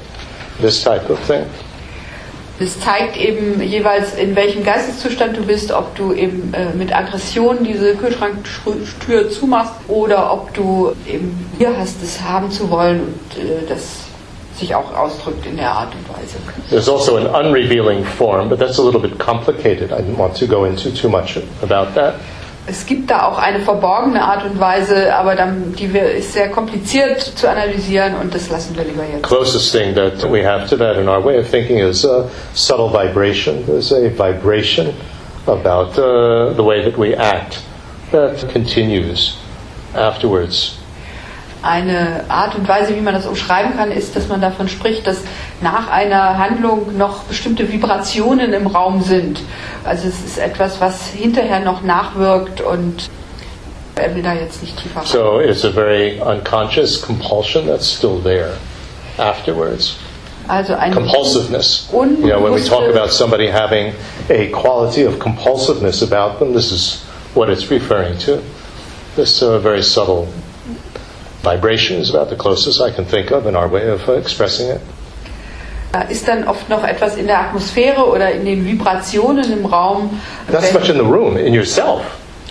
[0.60, 1.44] This type of thing.
[2.58, 7.64] Das zeigt eben jeweils, in welchem Geisteszustand du bist, ob du eben äh, mit Aggression
[7.64, 13.66] diese Kühlschranktür zumachst oder ob du eben hier hast, es haben zu wollen und äh,
[13.68, 14.02] das
[14.58, 16.36] sich auch ausdrückt in der Art und Weise.
[16.70, 19.90] There's also an unrevealing form, but that's a little bit complicated.
[19.90, 22.16] I didn't want to go into too much about that.
[22.64, 26.48] Es gibt da auch eine verborgene Art und Weise, aber dann, die wir, ist sehr
[26.48, 29.24] kompliziert zu analysieren und das lassen wir lieber jetzt.
[29.24, 32.88] Closest thing that we have to that in our way of thinking is a subtle
[32.88, 33.66] vibration.
[33.66, 34.94] There's a vibration
[35.46, 37.60] about uh, the way that we act
[38.12, 39.38] that continues
[39.94, 40.81] afterwards.
[41.62, 45.18] Eine Art und Weise, wie man das umschreiben kann, ist, dass man davon spricht, dass
[45.60, 49.40] nach einer Handlung noch bestimmte Vibrationen im Raum sind.
[49.84, 53.10] Also es ist etwas, was hinterher noch nachwirkt und
[53.94, 55.06] er will da jetzt nicht tiefer rein.
[55.06, 58.54] So it's a very unconscious compulsion that's still there
[59.18, 59.96] afterwards.
[60.48, 61.88] Also ein Compulsiveness.
[61.92, 63.94] You know, when we talk about somebody having
[64.28, 68.42] a quality of compulsiveness about them, this is what it's referring to.
[69.14, 70.26] This uh, very subtle
[71.42, 74.68] vibration is about the closest I can think of in our way of uh, expressing
[74.68, 74.80] it.
[75.92, 80.20] Da ist dann oft noch etwas in der Atmosphäre oder in den Vibrationen im Raum.
[80.50, 82.02] Not so much in the room, in yourself.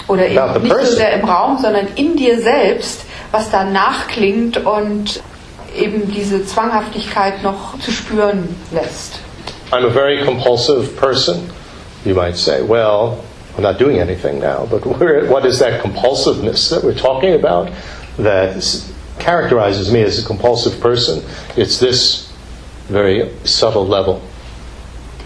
[0.07, 3.01] oder eben nicht so sehr im Raum, sondern in dir selbst,
[3.31, 5.21] was da nachklingt und
[5.75, 9.19] eben diese Zwanghaftigkeit noch zu spüren lässt.
[9.71, 11.49] I'm a very compulsive person.
[12.03, 13.19] You might say, well,
[13.57, 14.85] I'm not doing anything now, but
[15.29, 17.69] what is that compulsiveness that we're talking about
[18.17, 18.63] that
[19.19, 21.23] characterizes me as a compulsive person?
[21.55, 22.31] It's this
[22.89, 24.21] very subtle level.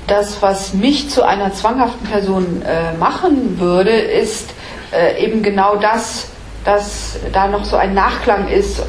[0.08, 4.52] Das, was mich zu einer zwanghaften Person äh, machen würde, ist
[4.92, 6.28] äh, eben genau das,
[6.64, 8.82] dass da noch so ein Nachklang ist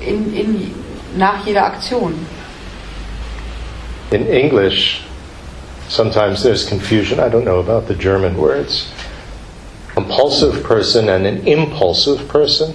[0.00, 0.74] in, in,
[1.16, 2.14] nach jeder Aktion.
[4.10, 5.04] In English,
[5.88, 7.20] sometimes there's confusion.
[7.20, 8.90] I don't know about the German words.
[9.94, 12.74] Compulsive person and an impulsive person,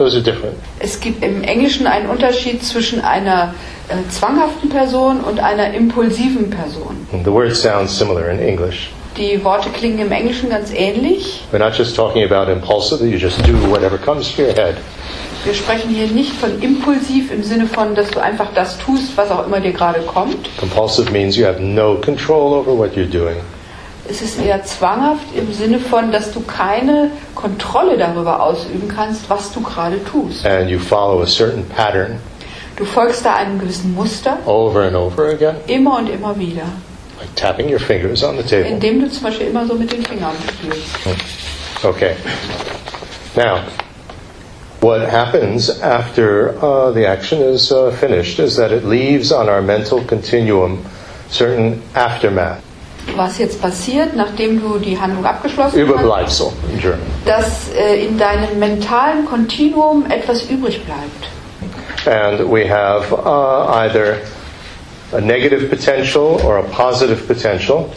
[0.00, 0.56] those are different.
[0.78, 3.54] Es gibt im Englischen einen Unterschied zwischen einer
[3.88, 7.06] äh, zwanghaften Person und einer impulsiven Person.
[7.24, 8.90] The words sound similar in English.
[9.16, 11.42] Die Worte klingen im Englischen ganz ähnlich.
[11.52, 14.76] We're not just talking about impulsive, you just do whatever comes to your head.
[15.44, 19.30] Wir sprechen hier nicht von impulsiv im Sinne von, dass du einfach das tust, was
[19.30, 20.36] auch immer dir gerade kommt.
[20.58, 23.36] Compulsive means you have no control over what you're doing.
[24.10, 29.52] Es ist eher zwanghaft im Sinne von, dass du keine Kontrolle darüber ausüben kannst, was
[29.52, 30.44] du gerade tust.
[30.44, 32.18] And you follow a certain pattern
[32.76, 36.62] Du folgst da einem gewissen Muster over and over again, immer und immer wieder,
[37.20, 38.66] like tapping your fingers on the table.
[38.66, 40.88] indem du zum Beispiel immer so mit den Fingern spielst.
[41.84, 42.14] Okay.
[43.36, 43.60] Now,
[44.80, 49.60] what happens after uh, the action is uh, finished is that it leaves on our
[49.60, 50.78] mental continuum
[51.28, 52.62] certain aftermath,
[53.16, 57.00] Was jetzt passiert, nachdem du die Handlung abgeschlossen hast, Überbleibsel in German.
[57.24, 61.28] dass äh, in deinem mentalen Kontinuum etwas übrig bleibt.
[62.06, 64.18] And we have uh, either
[65.12, 67.90] a negative potential or a positive potential.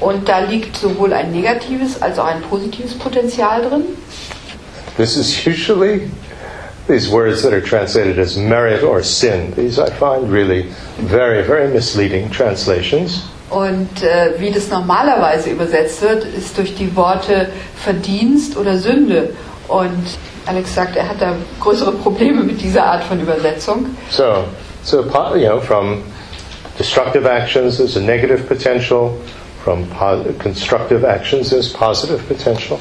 [0.00, 3.82] Und da liegt sowohl ein negatives als auch ein positives Potenzial drin.
[4.96, 6.10] This is usually
[6.88, 9.52] these words that are translated as merit or sin.
[9.56, 10.68] These I find really
[10.98, 13.24] very, very misleading translations.
[13.50, 19.30] Und äh, wie das normalerweise übersetzt wird, ist durch die Worte Verdienst oder Sünde.
[19.66, 20.04] Und
[20.46, 23.86] Alex sagt, er hat da größere Probleme mit dieser Art von Übersetzung.
[24.10, 24.44] So,
[24.82, 25.02] so
[25.34, 26.02] you know, from
[26.78, 29.12] destructive actions, there's a negative potential.
[29.64, 29.86] From
[30.38, 32.78] constructive actions, there's positive potential.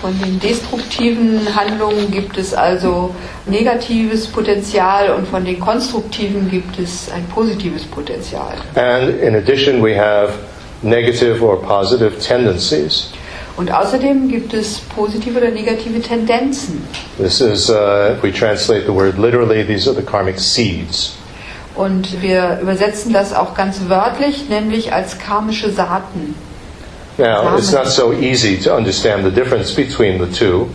[0.00, 7.10] Von den destruktiven Handlungen gibt es also negatives Potenzial und von den konstruktiven gibt es
[7.12, 8.54] ein positives Potenzial.
[8.76, 10.32] And in addition, we have
[10.82, 13.10] negative or positive tendencies.
[13.58, 16.82] Und außerdem gibt es positive oder negative Tendenzen.
[17.18, 21.12] This is, uh, if we translate the word literally, these are the karmic seeds.
[21.74, 26.34] Und wir übersetzen das auch ganz wörtlich, nämlich als karmische Saaten.
[27.18, 30.68] Now, it's not so easy to understand the difference between the two.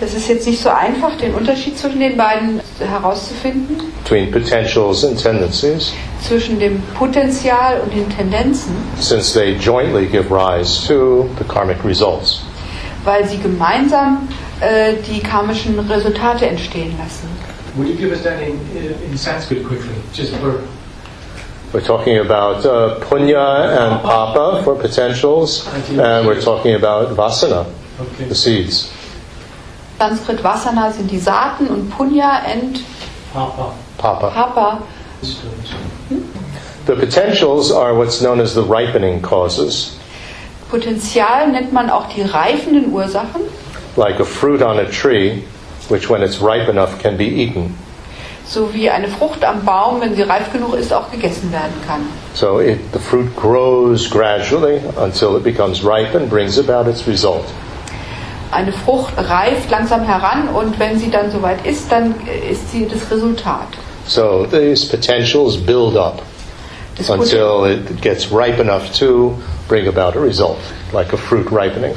[0.00, 5.22] Das ist jetzt nicht so einfach, den Unterschied zwischen den beiden herauszufinden, between potentials and
[5.22, 5.92] tendencies,
[6.26, 12.40] zwischen dem Potenzial und den Tendenzen, since they jointly give rise to the karmic results.
[13.04, 14.26] weil sie gemeinsam
[14.60, 17.28] äh, die karmischen Resultate entstehen lassen.
[17.76, 18.58] Would you give us that in,
[19.10, 19.94] in Sanskrit quickly?
[20.14, 20.60] Just for
[21.72, 23.38] We're talking about uh, punya
[23.78, 28.24] and papa for potentials, and we're talking about vasana, okay.
[28.24, 28.92] the seeds.
[29.98, 32.82] Sanskrit Vasana sind die Saaten und Punya and
[33.32, 33.74] Papa.
[33.98, 34.30] Papa.
[34.30, 34.86] Papa.
[36.86, 40.00] The potentials are what's known as the ripening causes,
[40.70, 43.42] Potenzial nennt man auch die reifenden Ursachen,
[43.96, 45.42] like a fruit on a tree,
[45.88, 47.74] which when it's ripe enough can be eaten.
[48.50, 52.00] So wie eine Frucht am Baum, wenn sie reif genug ist, auch gegessen werden kann.
[52.34, 57.44] So it, the fruit grows gradually until it becomes ripe and brings about its result.
[58.50, 62.88] Eine Frucht reift langsam heran und wenn sie dann soweit ist, dann äh, ist sie
[62.88, 63.68] das Resultat.
[64.06, 66.20] So these potentials build up.
[66.96, 70.58] Das, until it gets ripe enough to bring about a result,
[70.92, 71.94] like a fruit ripening.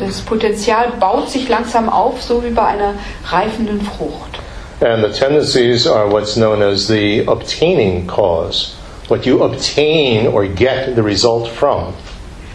[0.00, 2.94] das Potenzial baut sich langsam auf, so wie bei einer
[3.26, 4.31] reifenden Frucht.
[4.82, 8.74] And the tendencies are what's known as the obtaining cause,
[9.06, 11.94] what you obtain or get the result from.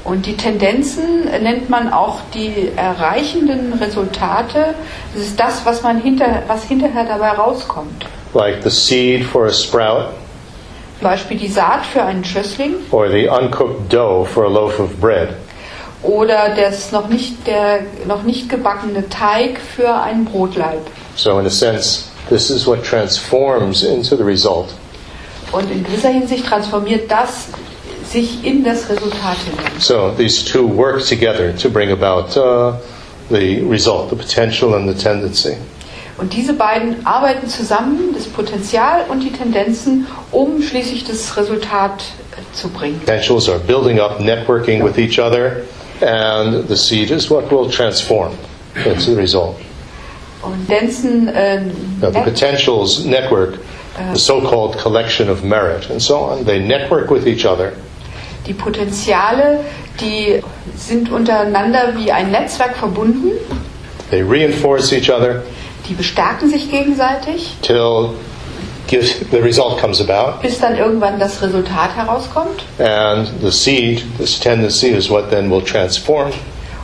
[0.03, 4.75] Und die Tendenzen nennt man auch die erreichenden Resultate.
[5.13, 8.05] Das ist das, was, man hinter, was hinterher dabei rauskommt.
[8.33, 10.09] Like the seed for a sprout
[10.99, 14.99] Zum Beispiel die Saat für einen Schössling or the uncooked dough for a loaf of
[14.99, 15.29] bread.
[16.03, 20.81] oder das noch nicht, der noch nicht gebackene Teig für einen Brotleib.
[21.15, 24.73] So, in a sense, this is what transforms into the result.
[25.51, 27.47] Und in gewisser Hinsicht transformiert das
[28.05, 29.71] sich in das Resultat hinein.
[29.79, 32.77] So, these two work together to bring about uh,
[33.29, 35.57] the result, the potential and the tendency.
[36.17, 42.55] Und diese beiden arbeiten zusammen, das Potenzial und die Tendenzen, um schließlich das Resultat äh,
[42.55, 42.99] zu bringen.
[42.99, 45.63] Potentials are building up, networking with each other,
[46.01, 48.31] and the seed is what will transform
[48.83, 49.57] into the result.
[50.43, 51.61] Und Tendenzen, äh,
[52.01, 53.57] Now, the potentials network,
[54.13, 56.45] the so called collection of merit, and so on.
[56.45, 57.73] They network with each other.
[58.45, 59.59] die Potenziale,
[59.99, 60.41] die
[60.75, 63.31] sind untereinander wie ein Netzwerk verbunden,
[64.09, 65.43] They reinforce each other
[65.89, 68.09] die bestärken sich gegenseitig, till
[68.89, 70.41] the result comes about.
[70.41, 72.63] bis dann irgendwann das Resultat herauskommt.
[72.79, 76.31] And the seed, this tendency, is what then will transform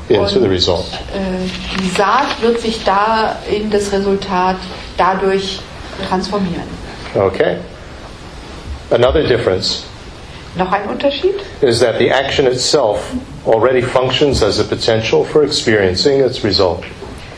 [0.09, 0.85] into the result.
[1.13, 4.57] Äh, die Saat wird sich da in das Resultat
[4.97, 5.59] dadurch
[6.07, 6.63] transformieren.
[7.15, 7.57] Okay?
[8.89, 9.83] Another difference
[10.55, 11.35] Noch ein Unterschied?
[11.61, 12.99] is that the action itself
[13.47, 16.83] already functions as a potential for experiencing its result.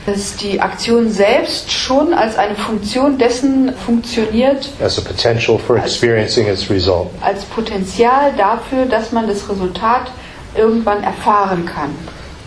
[0.05, 6.47] Dass die Aktion selbst schon als eine Funktion dessen funktioniert, As a potential for experiencing
[6.47, 7.07] its result.
[7.21, 10.11] als Potenzial dafür, dass man das Resultat
[10.55, 11.89] irgendwann erfahren kann.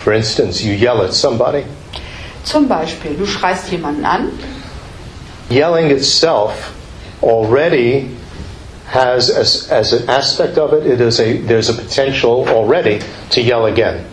[0.09, 1.67] For instance, you yell at somebody.
[2.43, 4.31] Zum Beispiel, du schreist jemanden an,
[5.51, 6.75] Yelling itself
[7.23, 8.17] already
[8.87, 13.43] has, as, as an aspect of it, it is a, there's a potential already to
[13.43, 14.07] yell again.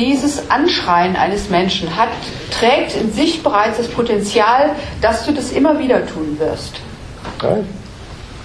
[0.00, 2.08] Dieses Anschreien eines Menschen hat,
[2.50, 6.80] trägt in sich bereits das Potenzial, dass du das immer wieder tun wirst.
[7.40, 7.64] Right?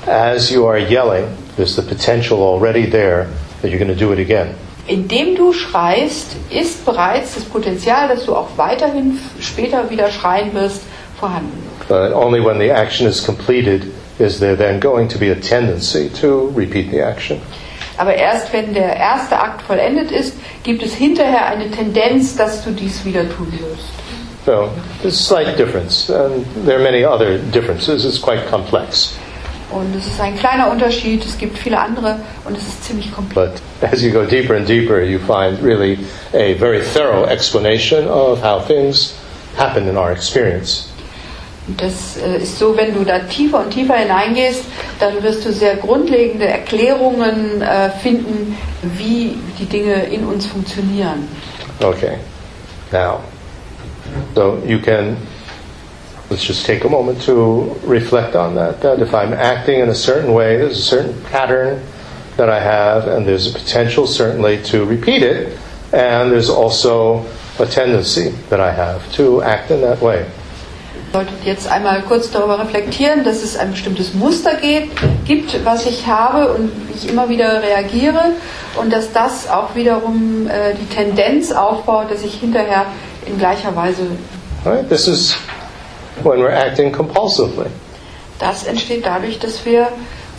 [0.05, 3.27] As you are yelling, there's the potential already there
[3.63, 4.53] that you're going to do it again.
[4.87, 10.81] Indem du schreist, ist bereits das Potenzial, dass du auch weiterhin später wieder schreien wirst,
[11.19, 11.63] vorhanden.
[11.87, 13.85] But only when the action is completed
[14.19, 17.41] is there then going to be a tendency to repeat the action.
[17.97, 22.71] Aber erst wenn der erste Akt vollendet ist, gibt es hinterher eine Tendenz, dass du
[22.71, 23.89] dies wieder tun wirst.
[24.45, 24.69] So,
[25.01, 26.09] there's a slight difference.
[26.09, 28.05] And there are many other differences.
[28.05, 29.13] It's quite complex.
[29.71, 33.61] Und es ist ein kleiner Unterschied, es gibt viele andere und es ist ziemlich komplex.
[33.79, 35.99] But as you go deeper and deeper, you find really
[36.33, 39.13] a very thorough explanation of how things
[39.57, 40.87] happen in our experience.
[41.77, 44.63] Das äh, ist so, wenn du da tiefer und tiefer hineingehst,
[44.99, 51.27] dann wirst du sehr grundlegende Erklärungen äh, finden, wie die Dinge in uns funktionieren.
[51.81, 52.17] Okay.
[52.91, 53.21] Now,
[54.35, 55.15] so you can,
[56.31, 58.81] let's just take a moment to reflect on that.
[58.81, 61.83] That if I'm acting in a certain way, there's a certain pattern
[62.37, 65.59] that I have, and there's a potential certainly to repeat it,
[65.91, 67.25] and there's also
[67.59, 70.25] a tendency that I have to act in that way.
[71.11, 74.91] Solltet jetzt einmal kurz darüber reflektieren, dass es ein bestimmtes Muster geht,
[75.25, 78.31] gibt, was ich habe und wie ich immer wieder reagiere
[78.79, 82.85] und dass das auch wiederum äh, die Tendenz aufbaut, dass ich hinterher
[83.25, 84.07] in gleicher Weise,
[84.63, 84.87] Right?
[84.87, 85.35] This is
[86.23, 87.69] when we're acting compulsively.
[88.39, 89.87] das entsteht dadurch, dass wir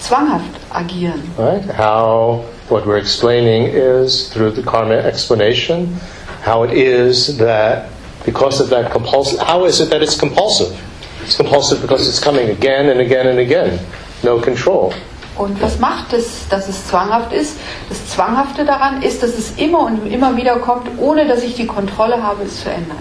[0.01, 1.23] zwanghaft agieren.
[1.39, 1.63] Right?
[1.79, 6.01] How what we're explaining is through the karma explanation,
[6.45, 7.89] how it is that
[8.25, 10.77] because of that compulsive, how is it that it's compulsive?
[11.23, 13.79] It's compulsive because it's coming again and again and again.
[14.25, 14.93] No control.
[15.39, 17.57] Und was macht es, dass es zwanghaft ist?
[17.89, 21.67] Das Zwanghafte daran ist, dass es immer und immer wieder kommt, ohne dass ich die
[21.67, 22.99] Kontrolle habe, es zu ändern.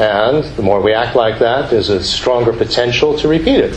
[0.00, 3.74] And the more we act like that, there's a stronger potential to repeat it.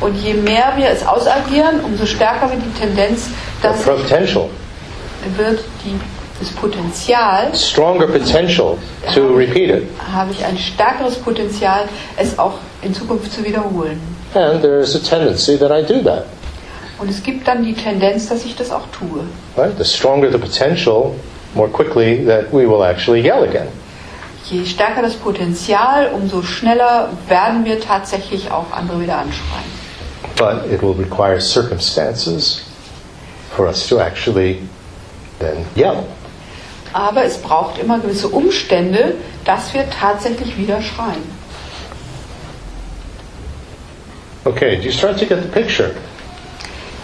[0.00, 3.28] Und je mehr wir es ausagieren, umso stärker wird die Tendenz,
[3.60, 4.48] dass A potential.
[5.36, 5.98] wird die,
[6.38, 8.78] das Potenzial, Stronger potential
[9.12, 9.82] to repeat it.
[10.14, 14.00] habe ich ein stärkeres Potenzial, es auch in Zukunft zu wiederholen.
[14.34, 16.26] And there is a tendency that I do that.
[16.98, 19.24] Und es gibt dann die Tendenz, dass ich das auch tue.
[19.56, 19.76] Right?
[19.76, 21.14] The stronger the potential,
[21.54, 23.66] more quickly that we will actually yell again.
[24.50, 29.80] Je stärker das Potenzial, umso schneller werden wir tatsächlich auch andere wieder anschreien.
[30.36, 32.64] but it will require circumstances
[33.54, 34.62] for us to actually
[35.38, 36.04] then yell.
[36.94, 41.22] Aber es braucht immer gewisse Umstände, dass wir tatsächlich wieder schreien.
[44.44, 45.90] Okay, do you start to get the picture?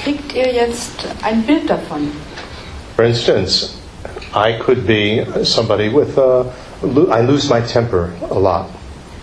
[0.02, 2.10] Kriegt ihr jetzt ein Bild davon?
[2.96, 3.74] For instance,
[4.34, 6.46] I could be somebody with a,
[6.82, 8.70] lo- I lose my temper a lot,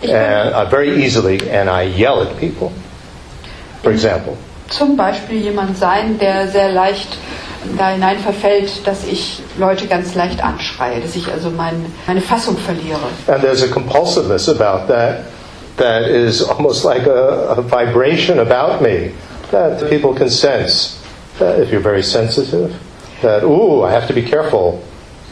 [0.02, 2.72] and uh, very easily, and I yell at people.
[3.82, 4.36] For example,
[4.70, 7.08] zum Beispiel jemand sein, der sehr leicht
[7.78, 12.56] da hinein verfällt, dass ich Leute ganz leicht anschreie, dass ich also mein, meine Fassung
[12.58, 12.98] verliere.
[13.28, 15.24] and there's a compulsiveness about that
[15.76, 19.12] that is almost like a, a vibration about me
[19.50, 21.00] that people can sense.
[21.38, 22.72] That if you're very sensitive,
[23.22, 24.82] that ooh, I have to be careful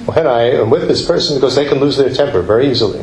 [0.07, 3.01] when I am with this person because they can lose their temper very easily.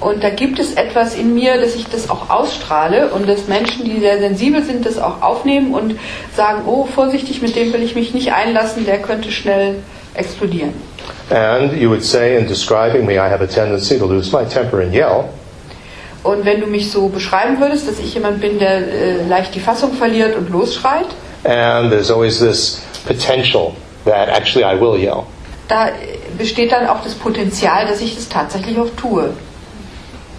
[0.00, 3.84] Und da gibt es etwas in mir, dass ich das auch ausstrahle und dass Menschen,
[3.84, 5.96] die sehr sensibel sind, das auch aufnehmen und
[6.36, 9.76] sagen, oh, vorsichtig, mit dem will ich mich nicht einlassen, der könnte schnell
[10.14, 10.72] explodieren.
[11.30, 14.80] And you would say, in describing me, I have a tendency to lose my temper
[14.80, 15.28] and yell.
[16.24, 19.60] Und wenn du mich so beschreiben würdest, dass ich jemand bin, der äh, leicht die
[19.60, 21.06] Fassung verliert und losschreit,
[21.44, 25.26] And there's always this potential that actually I will yell.
[25.68, 25.90] Da
[26.38, 29.30] besteht dann auch das Potenzial, dass ich das tatsächlich auch tue.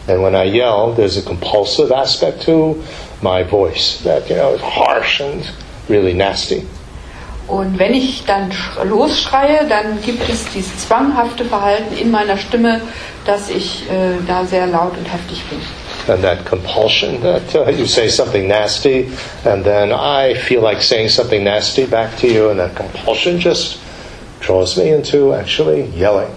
[0.08, 2.76] And when I yell, there's a compulsive aspect to
[3.22, 5.46] my voice that, you know, is harsh and
[5.90, 6.66] really nasty.
[7.48, 12.80] Und wenn ich dann sch- losschreie, dann gibt es dieses zwanghafte Verhalten in meiner Stimme,
[13.26, 15.60] dass ich äh, da sehr laut und heftig bin.
[16.08, 19.10] And that compulsion that uh, you say something nasty,
[19.46, 23.78] and then I feel like saying something nasty back to you, and that compulsion just
[24.46, 26.28] draws me into actually yelling.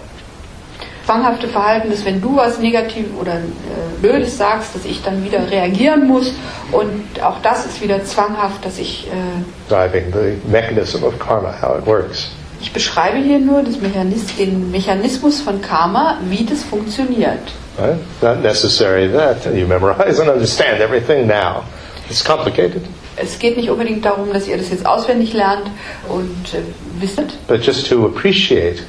[1.04, 5.48] Zwanghafte Verhalten ist, wenn du was Negatives oder äh, Blödes sagst, dass ich dann wieder
[5.48, 6.32] reagieren muss.
[6.72, 11.78] Und auch das ist wieder zwanghaft, dass ich, äh, Driving the mechanism of karma, how
[11.78, 12.30] it works.
[12.61, 17.38] ich beschreibe hier nur das Mechanis den Mechanismus von Karma, wie das funktioniert.
[17.78, 17.98] Right?
[18.22, 21.62] Not necessary that you memorize and understand everything now.
[22.09, 22.82] It's complicated,
[23.16, 25.70] Es geht nicht unbedingt darum, dass ihr das jetzt auswendig lernt
[26.08, 26.58] und äh,
[27.00, 27.22] wisst.
[27.48, 28.82] but just to appreciate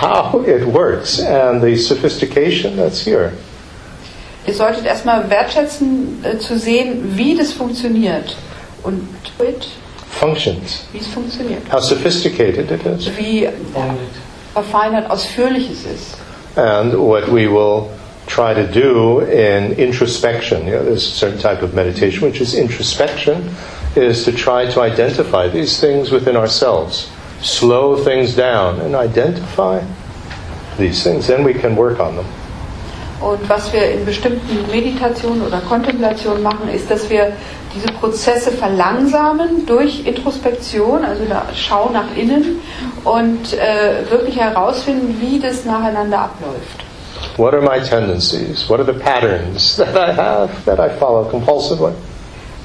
[0.00, 3.32] how it works and the sophistication that's here.
[4.46, 8.36] Ihr solltet erstmal wertschätzen, äh, zu sehen, wie das funktioniert
[8.82, 9.08] und
[9.40, 9.66] mit,
[10.10, 11.62] Functions, wie es funktioniert.
[11.72, 13.10] how sophisticated it is.
[13.16, 13.52] Wie it.
[14.52, 16.16] verfeinert, ausführlich es ist.
[16.56, 17.86] And what we will
[18.26, 22.54] try to do in introspection, you know, there's a certain type of meditation which is
[22.54, 23.50] introspection,
[23.96, 27.10] is to try to identify these things within ourselves.
[27.42, 29.84] Slow things down and identify
[30.78, 32.26] these things, then we can work on them.
[33.20, 37.32] Und was wir in bestimmten Meditationen oder Kontemplationen machen, ist, dass wir
[37.74, 42.60] diese Prozesse verlangsamen durch Introspektion, also da Schau nach innen
[43.04, 46.84] und äh, wirklich herausfinden, wie das nacheinander abläuft.
[47.36, 48.68] What are my tendencies?
[48.68, 51.94] What are the patterns that I have that I follow compulsively?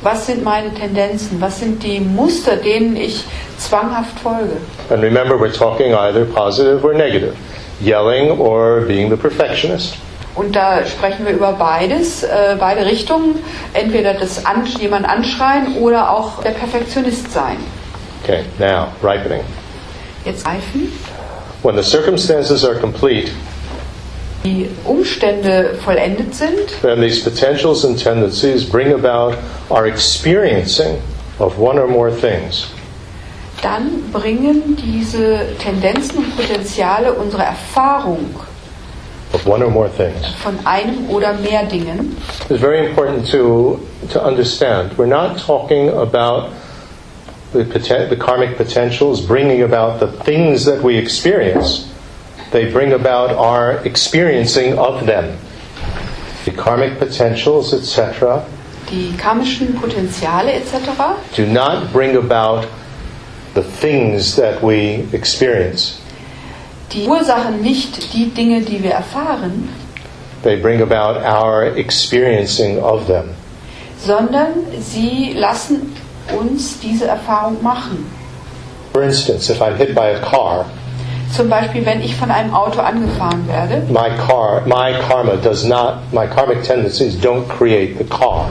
[0.04, 1.42] Was sind meine Tendenzen?
[1.42, 3.24] Was sind die Muster, denen ich
[3.58, 4.58] zwanghaft folge?
[4.90, 7.36] And remember, we're talking either positive or negative,
[7.82, 9.98] yelling or being the perfectionist.
[10.36, 13.40] Und da sprechen wir über beides, äh, beide Richtungen.
[13.74, 17.58] Entweder das An jemand anschreien oder auch der Perfektionist sein.
[18.24, 19.42] Okay, now, ripening.
[20.24, 20.94] Jetzt reifen.
[21.64, 23.32] When the circumstances are complete,
[24.46, 29.36] Die Umstände vollendet sind, then these potentials and tendencies bring about
[29.70, 30.98] our experiencing
[31.40, 32.68] of one or more things.
[33.62, 38.30] dann bringen diese Tendenzen und Potenziale unsere Erfahrung
[39.34, 40.26] Of one or more things.
[40.42, 42.16] von einem oder mehr Dingen.
[42.50, 43.80] It's very important to,
[44.14, 44.98] to understand.
[44.98, 46.52] We're not talking about
[47.52, 51.86] the, the karmic potentials bringing about the things that we experience.
[52.52, 55.38] They bring about our experiencing of them.
[56.46, 58.44] The karmic potentials, etc.,
[58.90, 61.16] Die karmischen Potenziale etc.
[61.36, 62.66] do not bring about
[63.54, 66.00] the things that we experience.
[66.92, 69.70] Die ursachen nicht die Dinge, die wir erfahren,
[70.42, 73.36] They bring about our experiencing of them.
[74.00, 75.96] sondern sie lassen
[76.36, 78.10] uns diese Erfahrung machen.
[78.94, 80.66] For instance, if I'm hit by a car,
[81.32, 86.12] Zum Beispiel, wenn ich von einem Auto angefahren werde, my car, my karma does not,
[86.12, 88.50] my karmic tendencies don't create the car,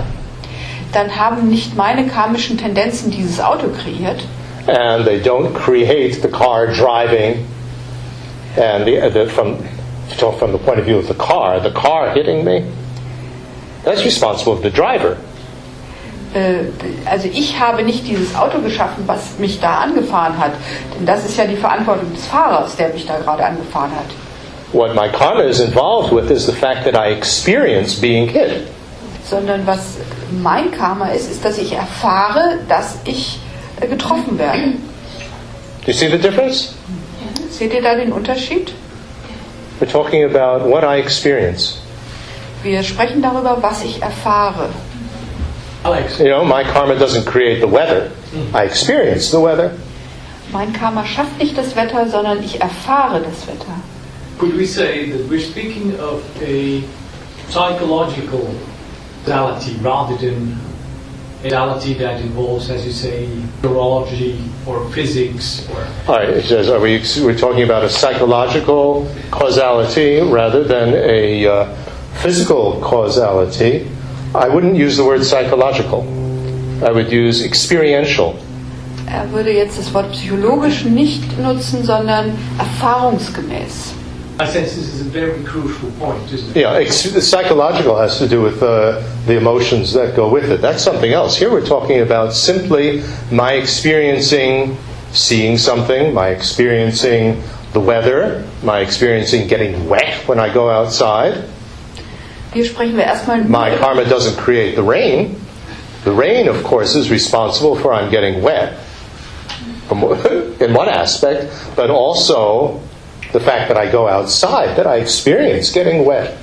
[0.93, 4.25] dann haben nicht meine karmischen Tendenzen dieses Auto kreiert,
[4.69, 7.45] and they don't create the car driving.
[8.57, 9.59] And the, the, from
[10.39, 12.65] from the point of view of the car, the car hitting me,
[13.85, 15.19] that's responsible of the driver.
[16.35, 16.65] Äh,
[17.09, 20.53] also ich habe nicht dieses Auto geschaffen, was mich da angefahren hat.
[20.97, 24.07] Denn das ist ja die Verantwortung des Fahrers, der mich da gerade angefahren hat.
[24.73, 28.69] What my karma is involved with is the fact that I experience being hit.
[29.29, 29.97] sondern was
[30.43, 33.39] mein Karma ist, ist, dass ich erfahre, dass ich
[33.81, 34.73] äh, getroffen werde.
[35.85, 36.75] Do you see the difference?
[37.51, 38.73] Seht ihr da den Unterschied?
[39.81, 41.79] We're talking about what I experience.
[42.63, 44.69] Wir sprechen darüber, was ich erfahre.
[45.85, 48.11] Alex, You know, my karma doesn't create the weather.
[48.53, 49.77] I experience the weather.
[50.53, 53.83] Mein Karma schafft nicht das Wetter, sondern ich erfahre das Wetter.
[54.39, 56.83] could we say that we're speaking of a
[57.49, 58.55] psychological
[59.27, 60.57] reality rather than
[61.43, 63.29] a reality that involves, as you say,
[63.63, 69.13] neurology or physics or All right, it says, are we we're talking about a psychological
[69.31, 71.75] causality rather than a uh,
[72.23, 73.91] physical causality?
[74.35, 76.03] I wouldn't use the word psychological.
[76.85, 78.35] I would use experiential.
[79.11, 83.95] Er würde jetzt das Wort psychologisch nicht nutzen, sondern erfahrungsgemäß.
[84.41, 86.61] I sense this is a very crucial point, isn't it?
[86.61, 90.61] Yeah, ex- the psychological has to do with uh, the emotions that go with it.
[90.61, 91.37] That's something else.
[91.37, 93.03] Here we're talking about simply
[93.33, 94.77] my experiencing
[95.13, 101.45] seeing something, my experiencing the weather, my experiencing getting wet when I go outside.
[102.59, 105.41] Hier sprechen wir erstmal My karma doesn't create the rain.
[106.03, 108.77] The rain, of course, is responsible for I'm getting wet
[109.93, 112.83] in one aspect, but also
[113.31, 116.37] the fact that I go outside, that I experience getting wet,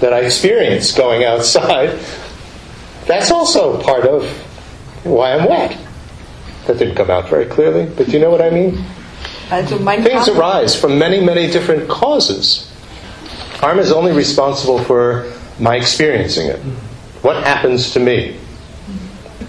[0.00, 1.98] that I experience going outside.
[3.06, 4.28] That's also part of
[5.04, 5.78] why I'm wet.
[6.66, 8.84] That didn't come out very clearly, but do you know what I mean?
[9.50, 12.70] Also Things arise from many, many different causes.
[13.54, 16.58] Karma is only responsible for my experiencing it.
[17.22, 18.34] What happens to me?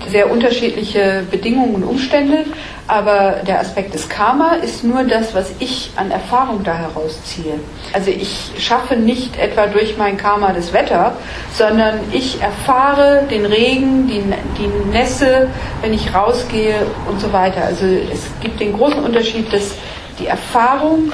[0.10, 2.45] sehr unterschiedliche Bedingungen und Umstände,
[2.88, 7.60] aber der Aspekt des Karma ist nur das, was ich an Erfahrung da herausziehe.
[7.93, 11.16] Also ich schaffe nicht etwa durch mein Karma das Wetter,
[11.54, 14.22] sondern ich erfahre den Regen, die,
[14.62, 15.49] die Nässe,
[15.82, 17.64] wenn ich rausgehe und so weiter.
[17.64, 19.72] Also es gibt den großen Unterschied, dass
[20.20, 21.12] die Erfahrung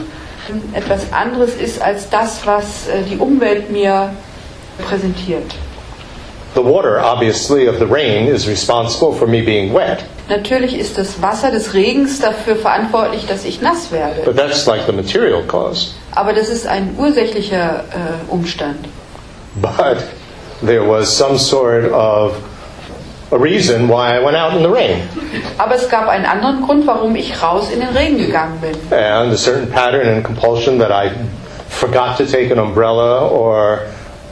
[0.74, 4.12] etwas anderes ist als das, was äh, die Umwelt mir
[4.80, 5.51] präsentiert.
[6.55, 11.19] The water, obviously, of the rain is responsible for me being wet, Natürlich ist das
[11.23, 14.21] Wasser des Regens dafür verantwortlich, dass ich nass werde.
[14.25, 15.91] but that's like the material cause.
[16.15, 18.88] Aber das ist ein ursächlicher äh, Umstand.
[19.55, 19.97] But
[20.65, 22.34] there was some sort of
[23.32, 25.01] a reason why I went out in the rain,
[25.57, 28.75] Aber es gab einen anderen Grund, warum ich raus in den Regen gegangen bin.
[28.91, 31.11] and a certain pattern and compulsion that I
[31.69, 33.82] forgot to take an umbrella or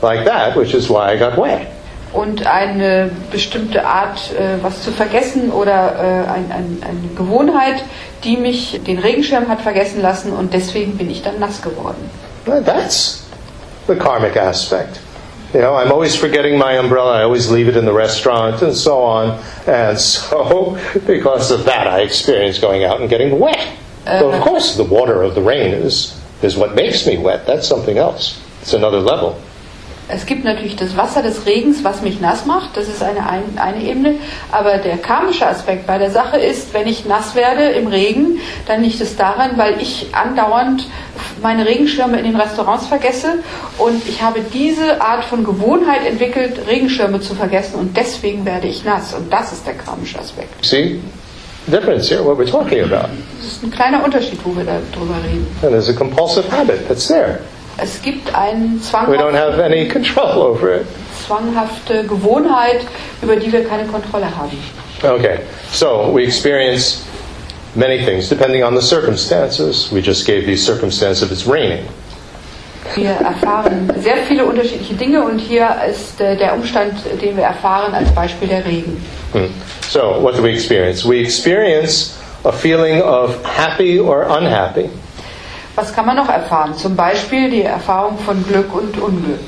[0.02, 1.68] like that, which is why I got wet.
[2.12, 7.82] Und eine bestimmte Art, äh, was zu vergessen oder äh, ein, ein, eine Gewohnheit,
[8.24, 12.10] die mich den Regenschirm hat vergessen lassen und deswegen bin ich dann nass geworden.
[12.46, 13.26] Well, That's
[13.86, 15.00] the karmic aspect.
[15.52, 17.20] You know, I'm always forgetting my umbrella.
[17.20, 19.38] I always leave it in the restaurant and so on.
[19.66, 23.76] And so, because of that, I experience going out and getting wet.
[24.04, 24.44] Though, of uh-huh.
[24.44, 27.46] course, the water of the rain is, is what makes me wet.
[27.46, 28.42] That's something else.
[28.60, 29.40] It's another level.
[30.08, 33.42] Es gibt natürlich das Wasser des Regens, was mich nass macht, das ist eine, ein,
[33.56, 34.14] eine Ebene,
[34.50, 38.82] aber der karmische Aspekt bei der Sache ist, wenn ich nass werde im Regen, dann
[38.82, 40.86] liegt es daran, weil ich andauernd
[41.42, 43.40] meine Regenschirme in den Restaurants vergesse
[43.76, 48.84] und ich habe diese Art von Gewohnheit entwickelt, Regenschirme zu vergessen und deswegen werde ich
[48.84, 50.64] nass und das ist der karmische Aspekt.
[50.64, 51.00] See?
[51.66, 53.10] Difference here, what we're talking about.
[53.36, 55.46] Das ist ein kleiner Unterschied, wo wir darüber reden.
[55.60, 57.40] And there's a compulsive habit that's there.
[57.80, 60.84] Es gibt eine We don't have zwanghafte,
[61.26, 62.80] zwanghafte Gewohnheit,
[63.22, 64.58] über die wir keine Kontrolle haben.
[65.02, 65.38] Okay,
[65.72, 67.04] so we experience
[67.76, 69.92] many things depending on the circumstances.
[69.92, 71.86] We just gave these circumstances if it's raining.
[72.94, 77.94] Wir erfahren sehr viele unterschiedliche Dinge und hier ist äh, der Umstand, den wir erfahren,
[77.94, 79.04] als Beispiel der Regen.
[79.32, 79.50] Hmm.
[79.88, 81.06] So, what do we experience?
[81.08, 84.90] We experience a feeling of happy or unhappy.
[85.78, 86.74] Was kann man noch erfahren?
[86.74, 89.46] Zum Beispiel die Erfahrung von Glück und Unglück.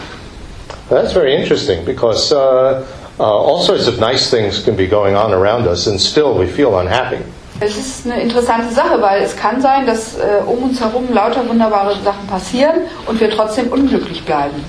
[0.89, 2.85] That's very interesting because uh,
[3.19, 6.47] uh, all sorts of nice things can be going on around us and still we
[6.47, 7.19] feel unhappy.
[7.59, 11.49] Es ist eine interessante Sache, weil es kann sein, dass äh, um uns herum lauter
[11.49, 14.65] wunderbare Sachen passieren und wir trotzdem unglücklich bleiben.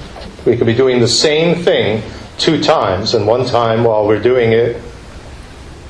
[0.46, 2.02] We could be doing the same thing
[2.40, 4.78] two times, and one time while we're doing it,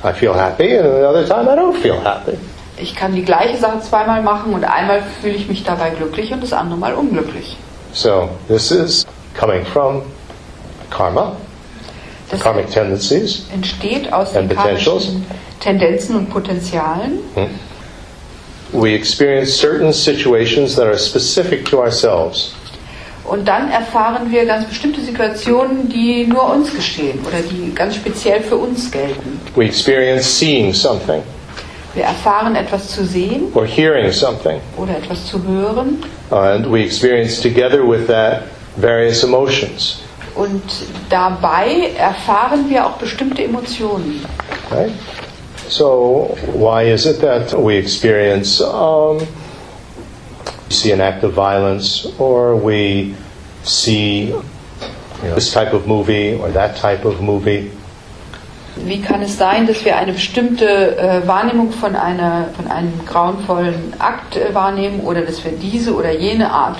[0.04, 2.38] I feel happy, and another time I don't feel happy.
[2.82, 6.42] Ich kann die gleiche Sache zweimal machen und einmal fühle ich mich dabei glücklich und
[6.42, 7.56] das andere Mal unglücklich.
[7.94, 9.06] So, this is
[9.40, 10.02] coming from
[10.90, 11.36] karma,
[12.32, 13.46] Das karmic tendencies.
[13.54, 14.86] entsteht aus den And potentials.
[15.06, 15.26] karmischen
[15.60, 17.20] Tendenzen und Potenzialen.
[18.74, 22.54] We experience certain situations that are specific to ourselves.
[23.26, 28.42] Und dann erfahren wir ganz bestimmte Situationen, die nur uns geschehen oder die ganz speziell
[28.42, 29.40] für uns gelten.
[29.56, 31.22] We experience seeing something
[31.94, 37.42] Wir erfahren etwas zu sehen or hearing something, oder etwas zu hören and we experience
[37.42, 38.44] together with that
[38.78, 40.02] various emotions.
[40.36, 40.64] und
[41.10, 44.26] dabei erfahren wir auch bestimmte Emotionen.
[44.70, 44.92] Right?
[45.68, 52.56] So, why is it that we experience, um, we see an act of violence, or
[52.56, 53.16] we
[53.64, 54.44] see you
[55.24, 57.72] know, this type of movie or that type of movie?
[58.78, 63.94] Wie kann es sein, dass wir eine bestimmte äh, Wahrnehmung von, einer, von einem grauenvollen
[64.00, 66.78] Akt äh, wahrnehmen oder dass wir diese oder jene Art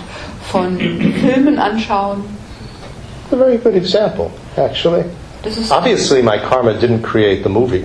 [0.50, 0.78] von
[1.22, 2.24] Filmen anschauen?
[3.32, 5.04] A very good example, actually.
[5.44, 7.84] Das ist, Obviously, my karma didn't create the movie,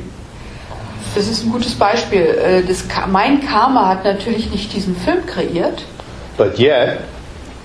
[1.16, 2.20] das ist ein gutes Beispiel.
[2.20, 5.82] Äh, das, mein Karma hat natürlich nicht diesen Film kreiert,
[6.36, 6.98] but yet,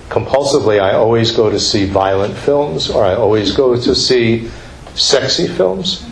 [0.08, 4.50] compulsively, I always go to see violent films or I always go to see
[4.94, 6.04] sexy films.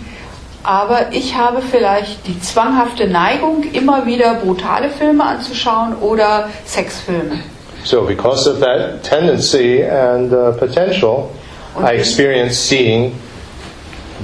[0.62, 7.40] Aber ich habe vielleicht die zwanghafte Neigung, immer wieder brutale Filme anzuschauen oder Sexfilme.
[7.84, 11.30] So, because of that tendency and uh, potential,
[11.78, 13.12] I experience seeing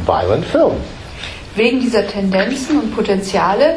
[0.05, 0.75] violent film.
[1.55, 3.77] Wegen dieser Tendenzen und Potenziale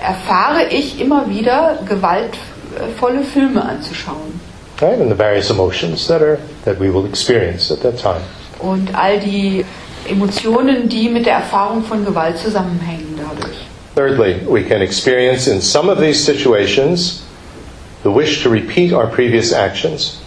[0.00, 4.40] erfahre ich immer wieder gewaltvolle Filme anzuschauen.
[4.80, 5.00] Right?
[5.00, 8.20] And the various emotions that are that we will experience at that time.
[8.60, 9.64] Und all die
[10.10, 13.56] Emotionen, die mit der Erfahrung von Gewalt zusammenhängen dadurch.
[13.94, 17.22] Thirdly, we can experience in some of these situations
[18.02, 20.18] the wish to repeat our previous actions.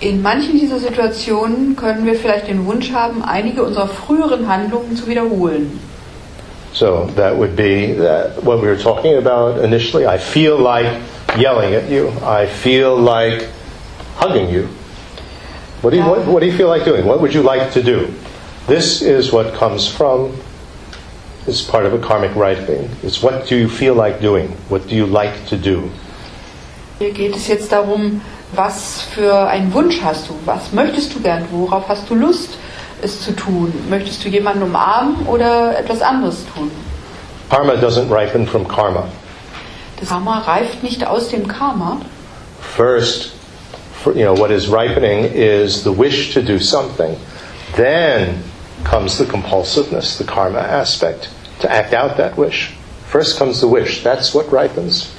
[0.00, 5.06] In manchen dieser Situationen können wir vielleicht den Wunsch haben, einige unserer früheren Handlungen zu
[5.06, 5.78] wiederholen.
[6.72, 10.06] So that would be that what we were talking about initially.
[10.06, 10.86] I feel like
[11.36, 12.12] yelling at you.
[12.24, 13.48] I feel like
[14.16, 14.68] hugging you.
[15.82, 17.06] What do you, what, what do you feel like doing?
[17.06, 18.14] What would you like to do?
[18.70, 20.30] This is what comes from,
[21.48, 22.88] it's part of a karmic writing.
[23.02, 24.46] It's what do you feel like doing?
[24.68, 25.90] What do you like to do?
[27.00, 28.20] Hier geht es jetzt darum,
[28.52, 30.34] was für einen Wunsch hast du?
[30.44, 31.48] Was möchtest du gern?
[31.50, 32.50] Worauf hast du Lust,
[33.02, 33.72] es zu tun?
[33.88, 36.70] Möchtest du jemanden umarmen oder etwas anderes tun?
[37.48, 39.08] Karma doesn't ripen from karma.
[39.98, 42.02] Das Karma reift nicht aus dem Karma.
[42.76, 43.32] First,
[44.06, 47.16] you know, what is ripening is the wish to do something.
[47.74, 48.44] Then
[48.84, 51.28] comes the compulsiveness, the karma aspect,
[51.60, 52.72] to act out that wish.
[53.06, 54.02] First comes the wish.
[54.02, 55.10] That's what ripens.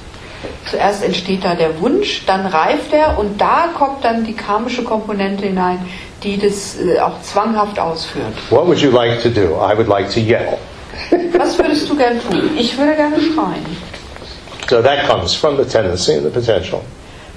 [0.70, 5.46] Zuerst entsteht da der Wunsch, dann reift er und da kommt dann die karmische Komponente
[5.46, 5.78] hinein,
[6.22, 8.34] die das äh, auch zwanghaft ausführt.
[8.50, 9.54] What would you like to do?
[9.54, 10.58] I would like to yell.
[11.38, 12.50] Was würdest du gern tun?
[12.56, 13.66] Ich würde gerne schreien.
[14.68, 16.80] So that comes from the tendency and the potential.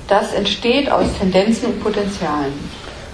[0.07, 2.53] Das entsteht aus Tendenzen und Potenzialen.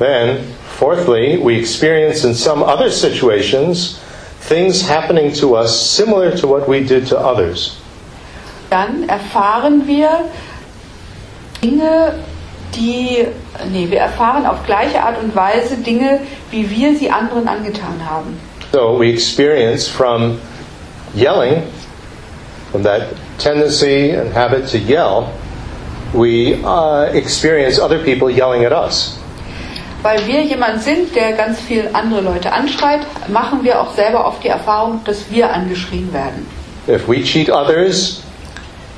[0.02, 0.42] Then,
[0.80, 4.00] fourthly, we experience in some other situations
[4.40, 7.78] things happening to us similar to what we did to others.
[8.72, 10.26] Dann erfahren wir
[11.62, 12.16] Dinge,
[12.74, 13.28] die,
[13.70, 18.40] nee, wir erfahren auf gleiche Art und Weise Dinge, wie wir sie anderen angetan haben.
[18.72, 20.40] So we experience from
[21.14, 21.62] yelling,
[22.72, 25.32] from that tendency and habit to yell,
[26.12, 29.21] we uh, experience other people yelling at us.
[30.04, 34.44] Weil wir jemand sind, der ganz viel andere Leute anschreit, machen wir auch selber oft
[34.44, 36.48] die Erfahrung, dass wir angeschrien werden.
[36.88, 38.24] If we cheat others,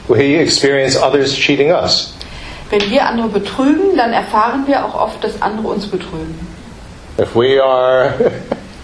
[0.08, 2.14] we experience others cheating us.
[2.70, 6.48] Wenn wir andere betrügen, dann erfahren wir auch oft, dass andere uns betrügen.
[7.20, 8.14] If we are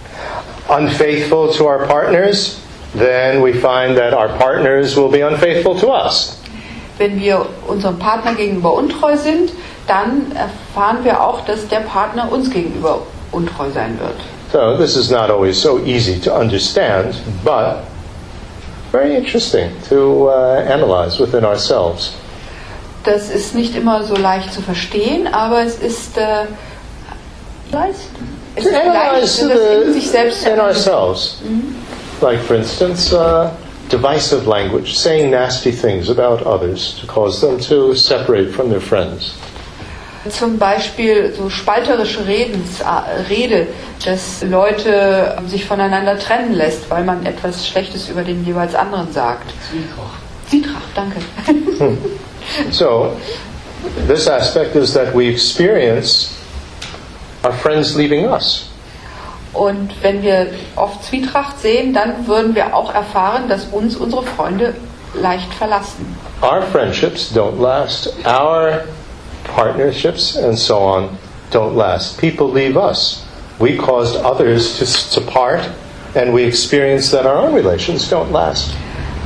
[0.67, 2.59] unfaithful to our partners,
[2.95, 6.37] then we find that our partners will be unfaithful to us.
[6.97, 9.51] Wenn wir unserem Partner gegenüber untreu sind,
[9.89, 14.15] dann erfahren wir auch, dass der Partner uns gegenüber untreu sein wird.
[14.51, 17.83] So this is not always so easy to understand, but
[18.91, 22.13] very interesting to uh, analyze within ourselves.
[23.03, 26.45] Das ist nicht immer so leicht zu verstehen, aber es ist äh,
[27.71, 28.09] leicht.
[28.55, 31.37] Es To ist leicht, analyze das in sich selbst the, in ourselves.
[32.21, 33.51] Like, for instance, uh,
[33.89, 39.33] divisive language, saying nasty things about others to cause them to separate from their friends.
[40.29, 43.67] Zum Beispiel so spalterische Redens, äh, Rede,
[44.05, 49.11] dass Leute äh, sich voneinander trennen lässt, weil man etwas Schlechtes über den jeweils anderen
[49.11, 49.51] sagt.
[50.49, 51.19] Zwietracht, danke.
[52.71, 53.13] So,
[54.07, 56.31] this aspect is that we experience
[57.43, 58.65] our friends leaving us.
[59.53, 64.75] Und wenn wir oft Zwietracht sehen, dann würden wir auch erfahren, dass uns unsere Freunde
[65.15, 66.15] leicht verlassen.
[66.41, 68.13] Our friendships don't last.
[68.25, 68.83] Our
[69.55, 71.17] partnerships and so on
[71.51, 72.19] don't last.
[72.19, 73.25] People leave us.
[73.59, 75.69] We caused others to, to part,
[76.15, 78.73] and we experience that our own relations don't last.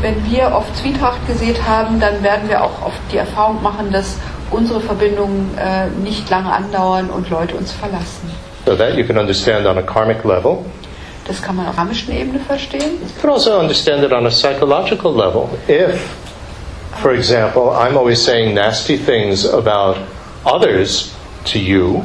[0.01, 4.17] Wenn wir oft Zwietracht gesät haben, dann werden wir auch oft die Erfahrung machen, dass
[4.51, 8.30] unsere Verbindungen äh, nicht lange andauern und Leute uns verlassen.
[8.65, 10.65] So that you can understand on a karmic level.
[11.26, 12.99] Das kann man auf karmischen Ebene verstehen.
[13.01, 15.49] You can also understand it on a psychological level.
[15.69, 16.01] If,
[17.01, 19.97] for example, I'm always saying nasty things about
[20.45, 21.13] others
[21.45, 22.03] to you,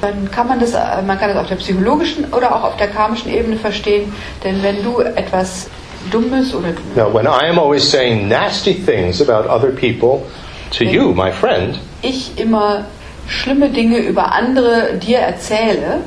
[0.00, 3.32] Dann kann man das, man kann das auf der psychologischen oder auch auf der karmischen
[3.32, 4.12] Ebene verstehen.
[4.44, 5.68] Denn wenn du etwas
[6.10, 10.24] Dummes oder now when I am always saying nasty things about other people
[10.72, 12.84] to you, my friend, ich immer
[13.26, 16.00] schlimme Dinge über andere dir erzähle,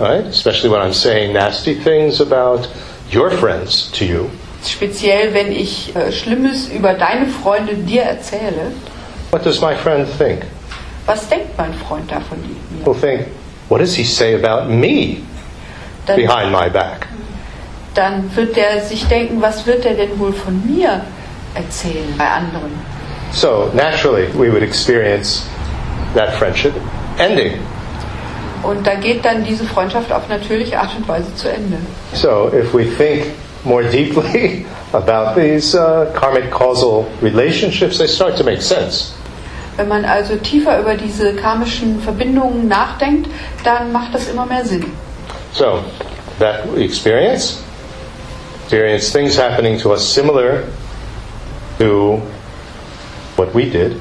[0.00, 0.26] right?
[0.28, 2.68] Especially when I'm saying nasty things about
[3.12, 4.30] your friends to you,
[4.64, 8.72] speziell wenn ich äh, Schlimmes über deine Freunde dir erzähle,
[9.30, 10.42] what does my friend think?
[11.06, 12.84] Was denkt mein Freund da von mir?
[12.84, 13.26] He'll think,
[13.68, 15.18] what does he say about me
[16.06, 17.06] Dann, behind my back?
[17.94, 21.02] dann wird er sich denken, was wird er denn wohl von mir
[21.54, 22.72] erzählen bei anderen?
[23.32, 25.44] So naturally, we would experience
[26.14, 26.72] that friendship
[27.18, 27.52] ending.
[28.62, 31.76] Und da geht dann diese Freundschaft auf natürliche Art und Weise zu Ende.
[32.14, 33.26] So if we think
[33.64, 39.12] more deeply about these uh, karmic causal relationships, they start to make sense.
[39.76, 43.28] Wenn man also tiefer über diese karmischen Verbindungen nachdenkt,
[43.64, 44.84] dann macht das immer mehr Sinn.
[45.52, 45.82] So
[46.38, 47.62] that experience,
[48.62, 50.64] experience things happening to us similar
[51.78, 52.20] to
[53.36, 54.00] what we did.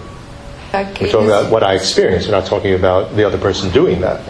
[0.73, 2.27] We're talking about what I experienced.
[2.27, 4.21] We're not talking about the other person doing that.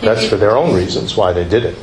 [0.00, 1.76] That's for their own reasons why they did it.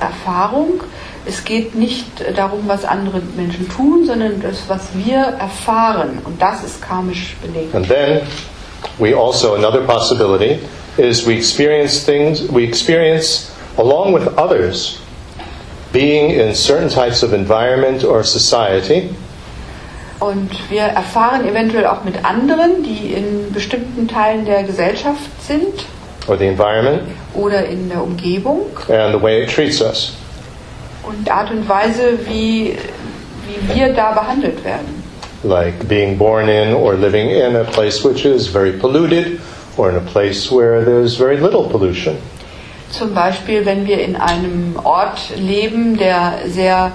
[0.00, 0.84] Erfahrung.
[1.24, 2.06] Es geht nicht
[2.36, 6.18] darum, was andere Menschen tun, sondern das, was wir erfahren.
[6.24, 7.74] Und das ist karmisch belegt.
[7.74, 8.22] And then
[8.98, 10.58] we also another possibility
[10.96, 14.98] is we experience things we experience along with others
[15.92, 19.10] being in certain types of environment or society
[20.20, 25.84] Und wir erfahren eventuell auch mit anderen, die in bestimmten Teilen der Gesellschaft sind
[26.28, 27.02] or the environment
[27.34, 30.12] oder in der Umgebung and the way it treats us.
[31.02, 32.76] Und die Art und Weise, wie,
[33.46, 35.02] wie wir da behandelt werden.
[35.44, 39.40] Like being born in or living in a place which is very polluted
[39.76, 42.16] or in a place where there's very little pollution.
[42.90, 46.92] Zum Beispiel, wenn wir in einem Ort leben, der sehr,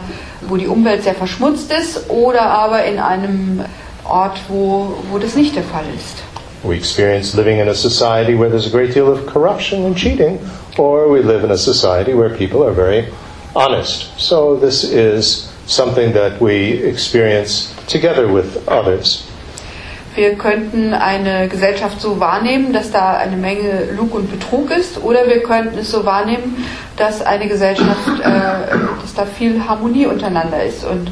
[0.48, 3.66] wo die Umwelt sehr verschmutzt ist, oder aber in einem
[4.08, 6.24] Ort, wo, wo das nicht der Fall ist.
[6.64, 10.40] We experience living in a society where there's a great deal of corruption and cheating,
[10.78, 13.06] or we live in a society where people are very
[13.58, 14.20] honest.
[14.20, 19.24] So this is something that we experience together with others.
[20.16, 25.28] Wir könnten eine Gesellschaft so wahrnehmen, dass da eine Menge Lug und Betrug ist, oder
[25.28, 26.66] wir könnten es so wahrnehmen,
[26.98, 30.84] dass eine Gesellschaft, äh, dass da viel Harmonie untereinander ist.
[30.84, 31.12] Und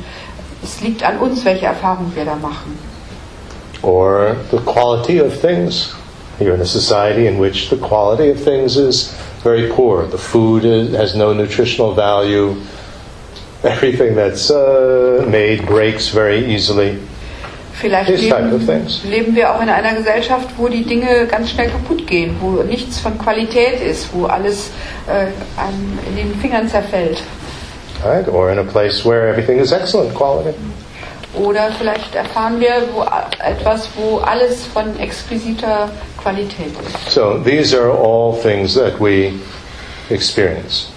[0.63, 2.79] es liegt an uns, welche Erfahrungen wir da machen.
[3.83, 5.93] Or the quality of things.
[6.39, 9.13] You're in a society in which the quality of things is
[9.45, 10.07] very poor.
[10.07, 12.47] The food is, has no nutritional value.
[13.63, 16.97] Everything that's uh, made breaks very easily.
[17.73, 19.03] Vielleicht These type of leben, things.
[19.03, 22.99] leben wir auch in einer Gesellschaft, wo die Dinge ganz schnell kaputt gehen, wo nichts
[22.99, 24.71] von Qualität ist, wo alles
[25.07, 25.27] äh,
[25.59, 27.21] einem in den Fingern zerfällt.
[28.03, 28.27] Right?
[28.27, 30.55] Or in a place where everything is excellent quality.
[31.37, 33.03] Oder vielleicht erfahren wir wo,
[33.43, 35.89] etwas, wo alles von exquisiter
[36.21, 37.11] Qualität ist.
[37.13, 39.33] So these are all things that we
[40.09, 40.89] experience.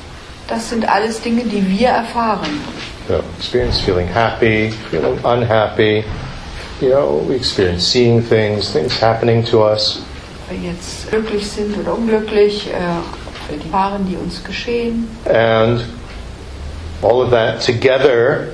[0.49, 2.61] Das sind alles Dinge, die wir erfahren.
[3.09, 6.05] So experience feeling happy, feeling unhappy.
[6.80, 10.01] You know, we experience seeing things, things happening to us.
[10.49, 15.09] Ob wir jetzt glücklich sind oder unglücklich, äh, die Waren, die uns geschehen.
[15.26, 15.84] And
[17.03, 18.49] all of that together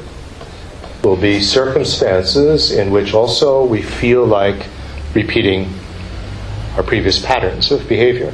[1.05, 4.67] will be circumstances in which also we feel like
[5.15, 5.69] repeating
[6.77, 8.33] our previous patterns of behavior.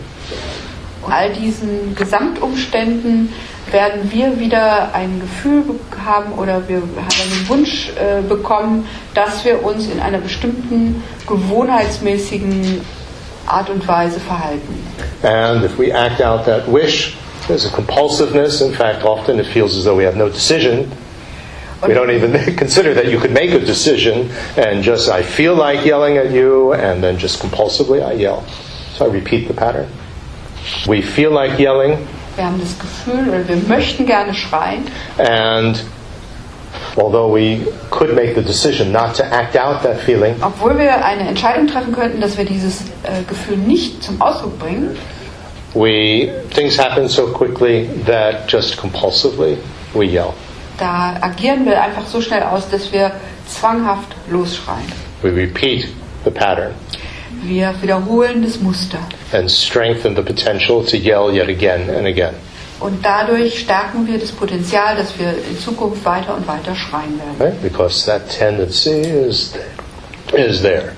[1.06, 3.32] All diesen Gesamtumständen
[3.72, 9.44] werden wir wieder ein Gefühl be- haben oder wir haben einen Wunsch äh, bekommen, dass
[9.44, 12.80] wir uns in einer bestimmten gewohnheitsmäßigen
[13.46, 14.86] Art und Weise verhalten.
[15.22, 17.16] And if we act out that wish,
[17.48, 18.60] there's a compulsiveness.
[18.60, 20.90] In fact, often it feels as though we have no decision.
[21.86, 25.84] We don't even consider that you could make a decision and just, I feel like
[25.86, 28.44] yelling at you, and then just compulsively I yell.
[28.94, 29.90] So I repeat the pattern.
[30.86, 32.06] We feel like yelling,
[32.36, 34.86] Wir haben das Gefühl oder wir möchten gerne schreien
[35.18, 35.82] and
[36.96, 41.28] although we could make the decision not to act out that feeling, Obwohl wir eine
[41.28, 44.96] Entscheidung treffen könnten, dass wir dieses äh, Gefühl nicht zum Ausdruck bringen,
[45.74, 49.58] we things happen so quickly that just compulsively
[49.94, 50.34] we yell.
[50.80, 53.12] Da agieren wir einfach so schnell aus, dass wir
[53.46, 54.90] zwanghaft losschreien.
[55.22, 55.88] We repeat
[56.24, 56.74] the pattern
[57.42, 58.98] Wir wiederholen das Muster.
[59.32, 62.34] and strengthen the potential to yell yet again and again.
[62.80, 67.36] Und dadurch stärken wir das Potenzial, dass wir in Zukunft weiter und weiter schreien werden.
[67.38, 67.62] Right?
[67.62, 69.52] Because that tendency is
[70.32, 70.92] is there.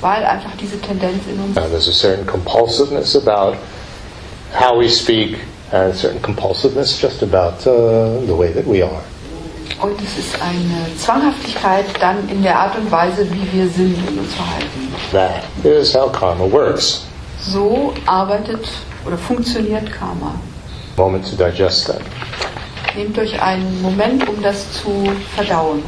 [0.00, 3.56] Weil einfach diese Tendenz in uns Now, there's a certain compulsiveness about
[4.52, 5.38] how we speak,
[5.72, 9.02] and a certain compulsiveness just about uh, the way that we are.
[9.80, 14.18] Und es ist eine Zwanghaftigkeit dann in der Art und Weise, wie wir sind und
[14.18, 14.94] uns verhalten.
[15.12, 17.06] That is how karma works.
[17.40, 18.66] So arbeitet
[19.06, 20.34] oder funktioniert Karma.
[20.96, 22.00] Moment to digest that.
[22.96, 25.04] Nehmt euch einen Moment, um das zu
[25.34, 25.82] verdauen.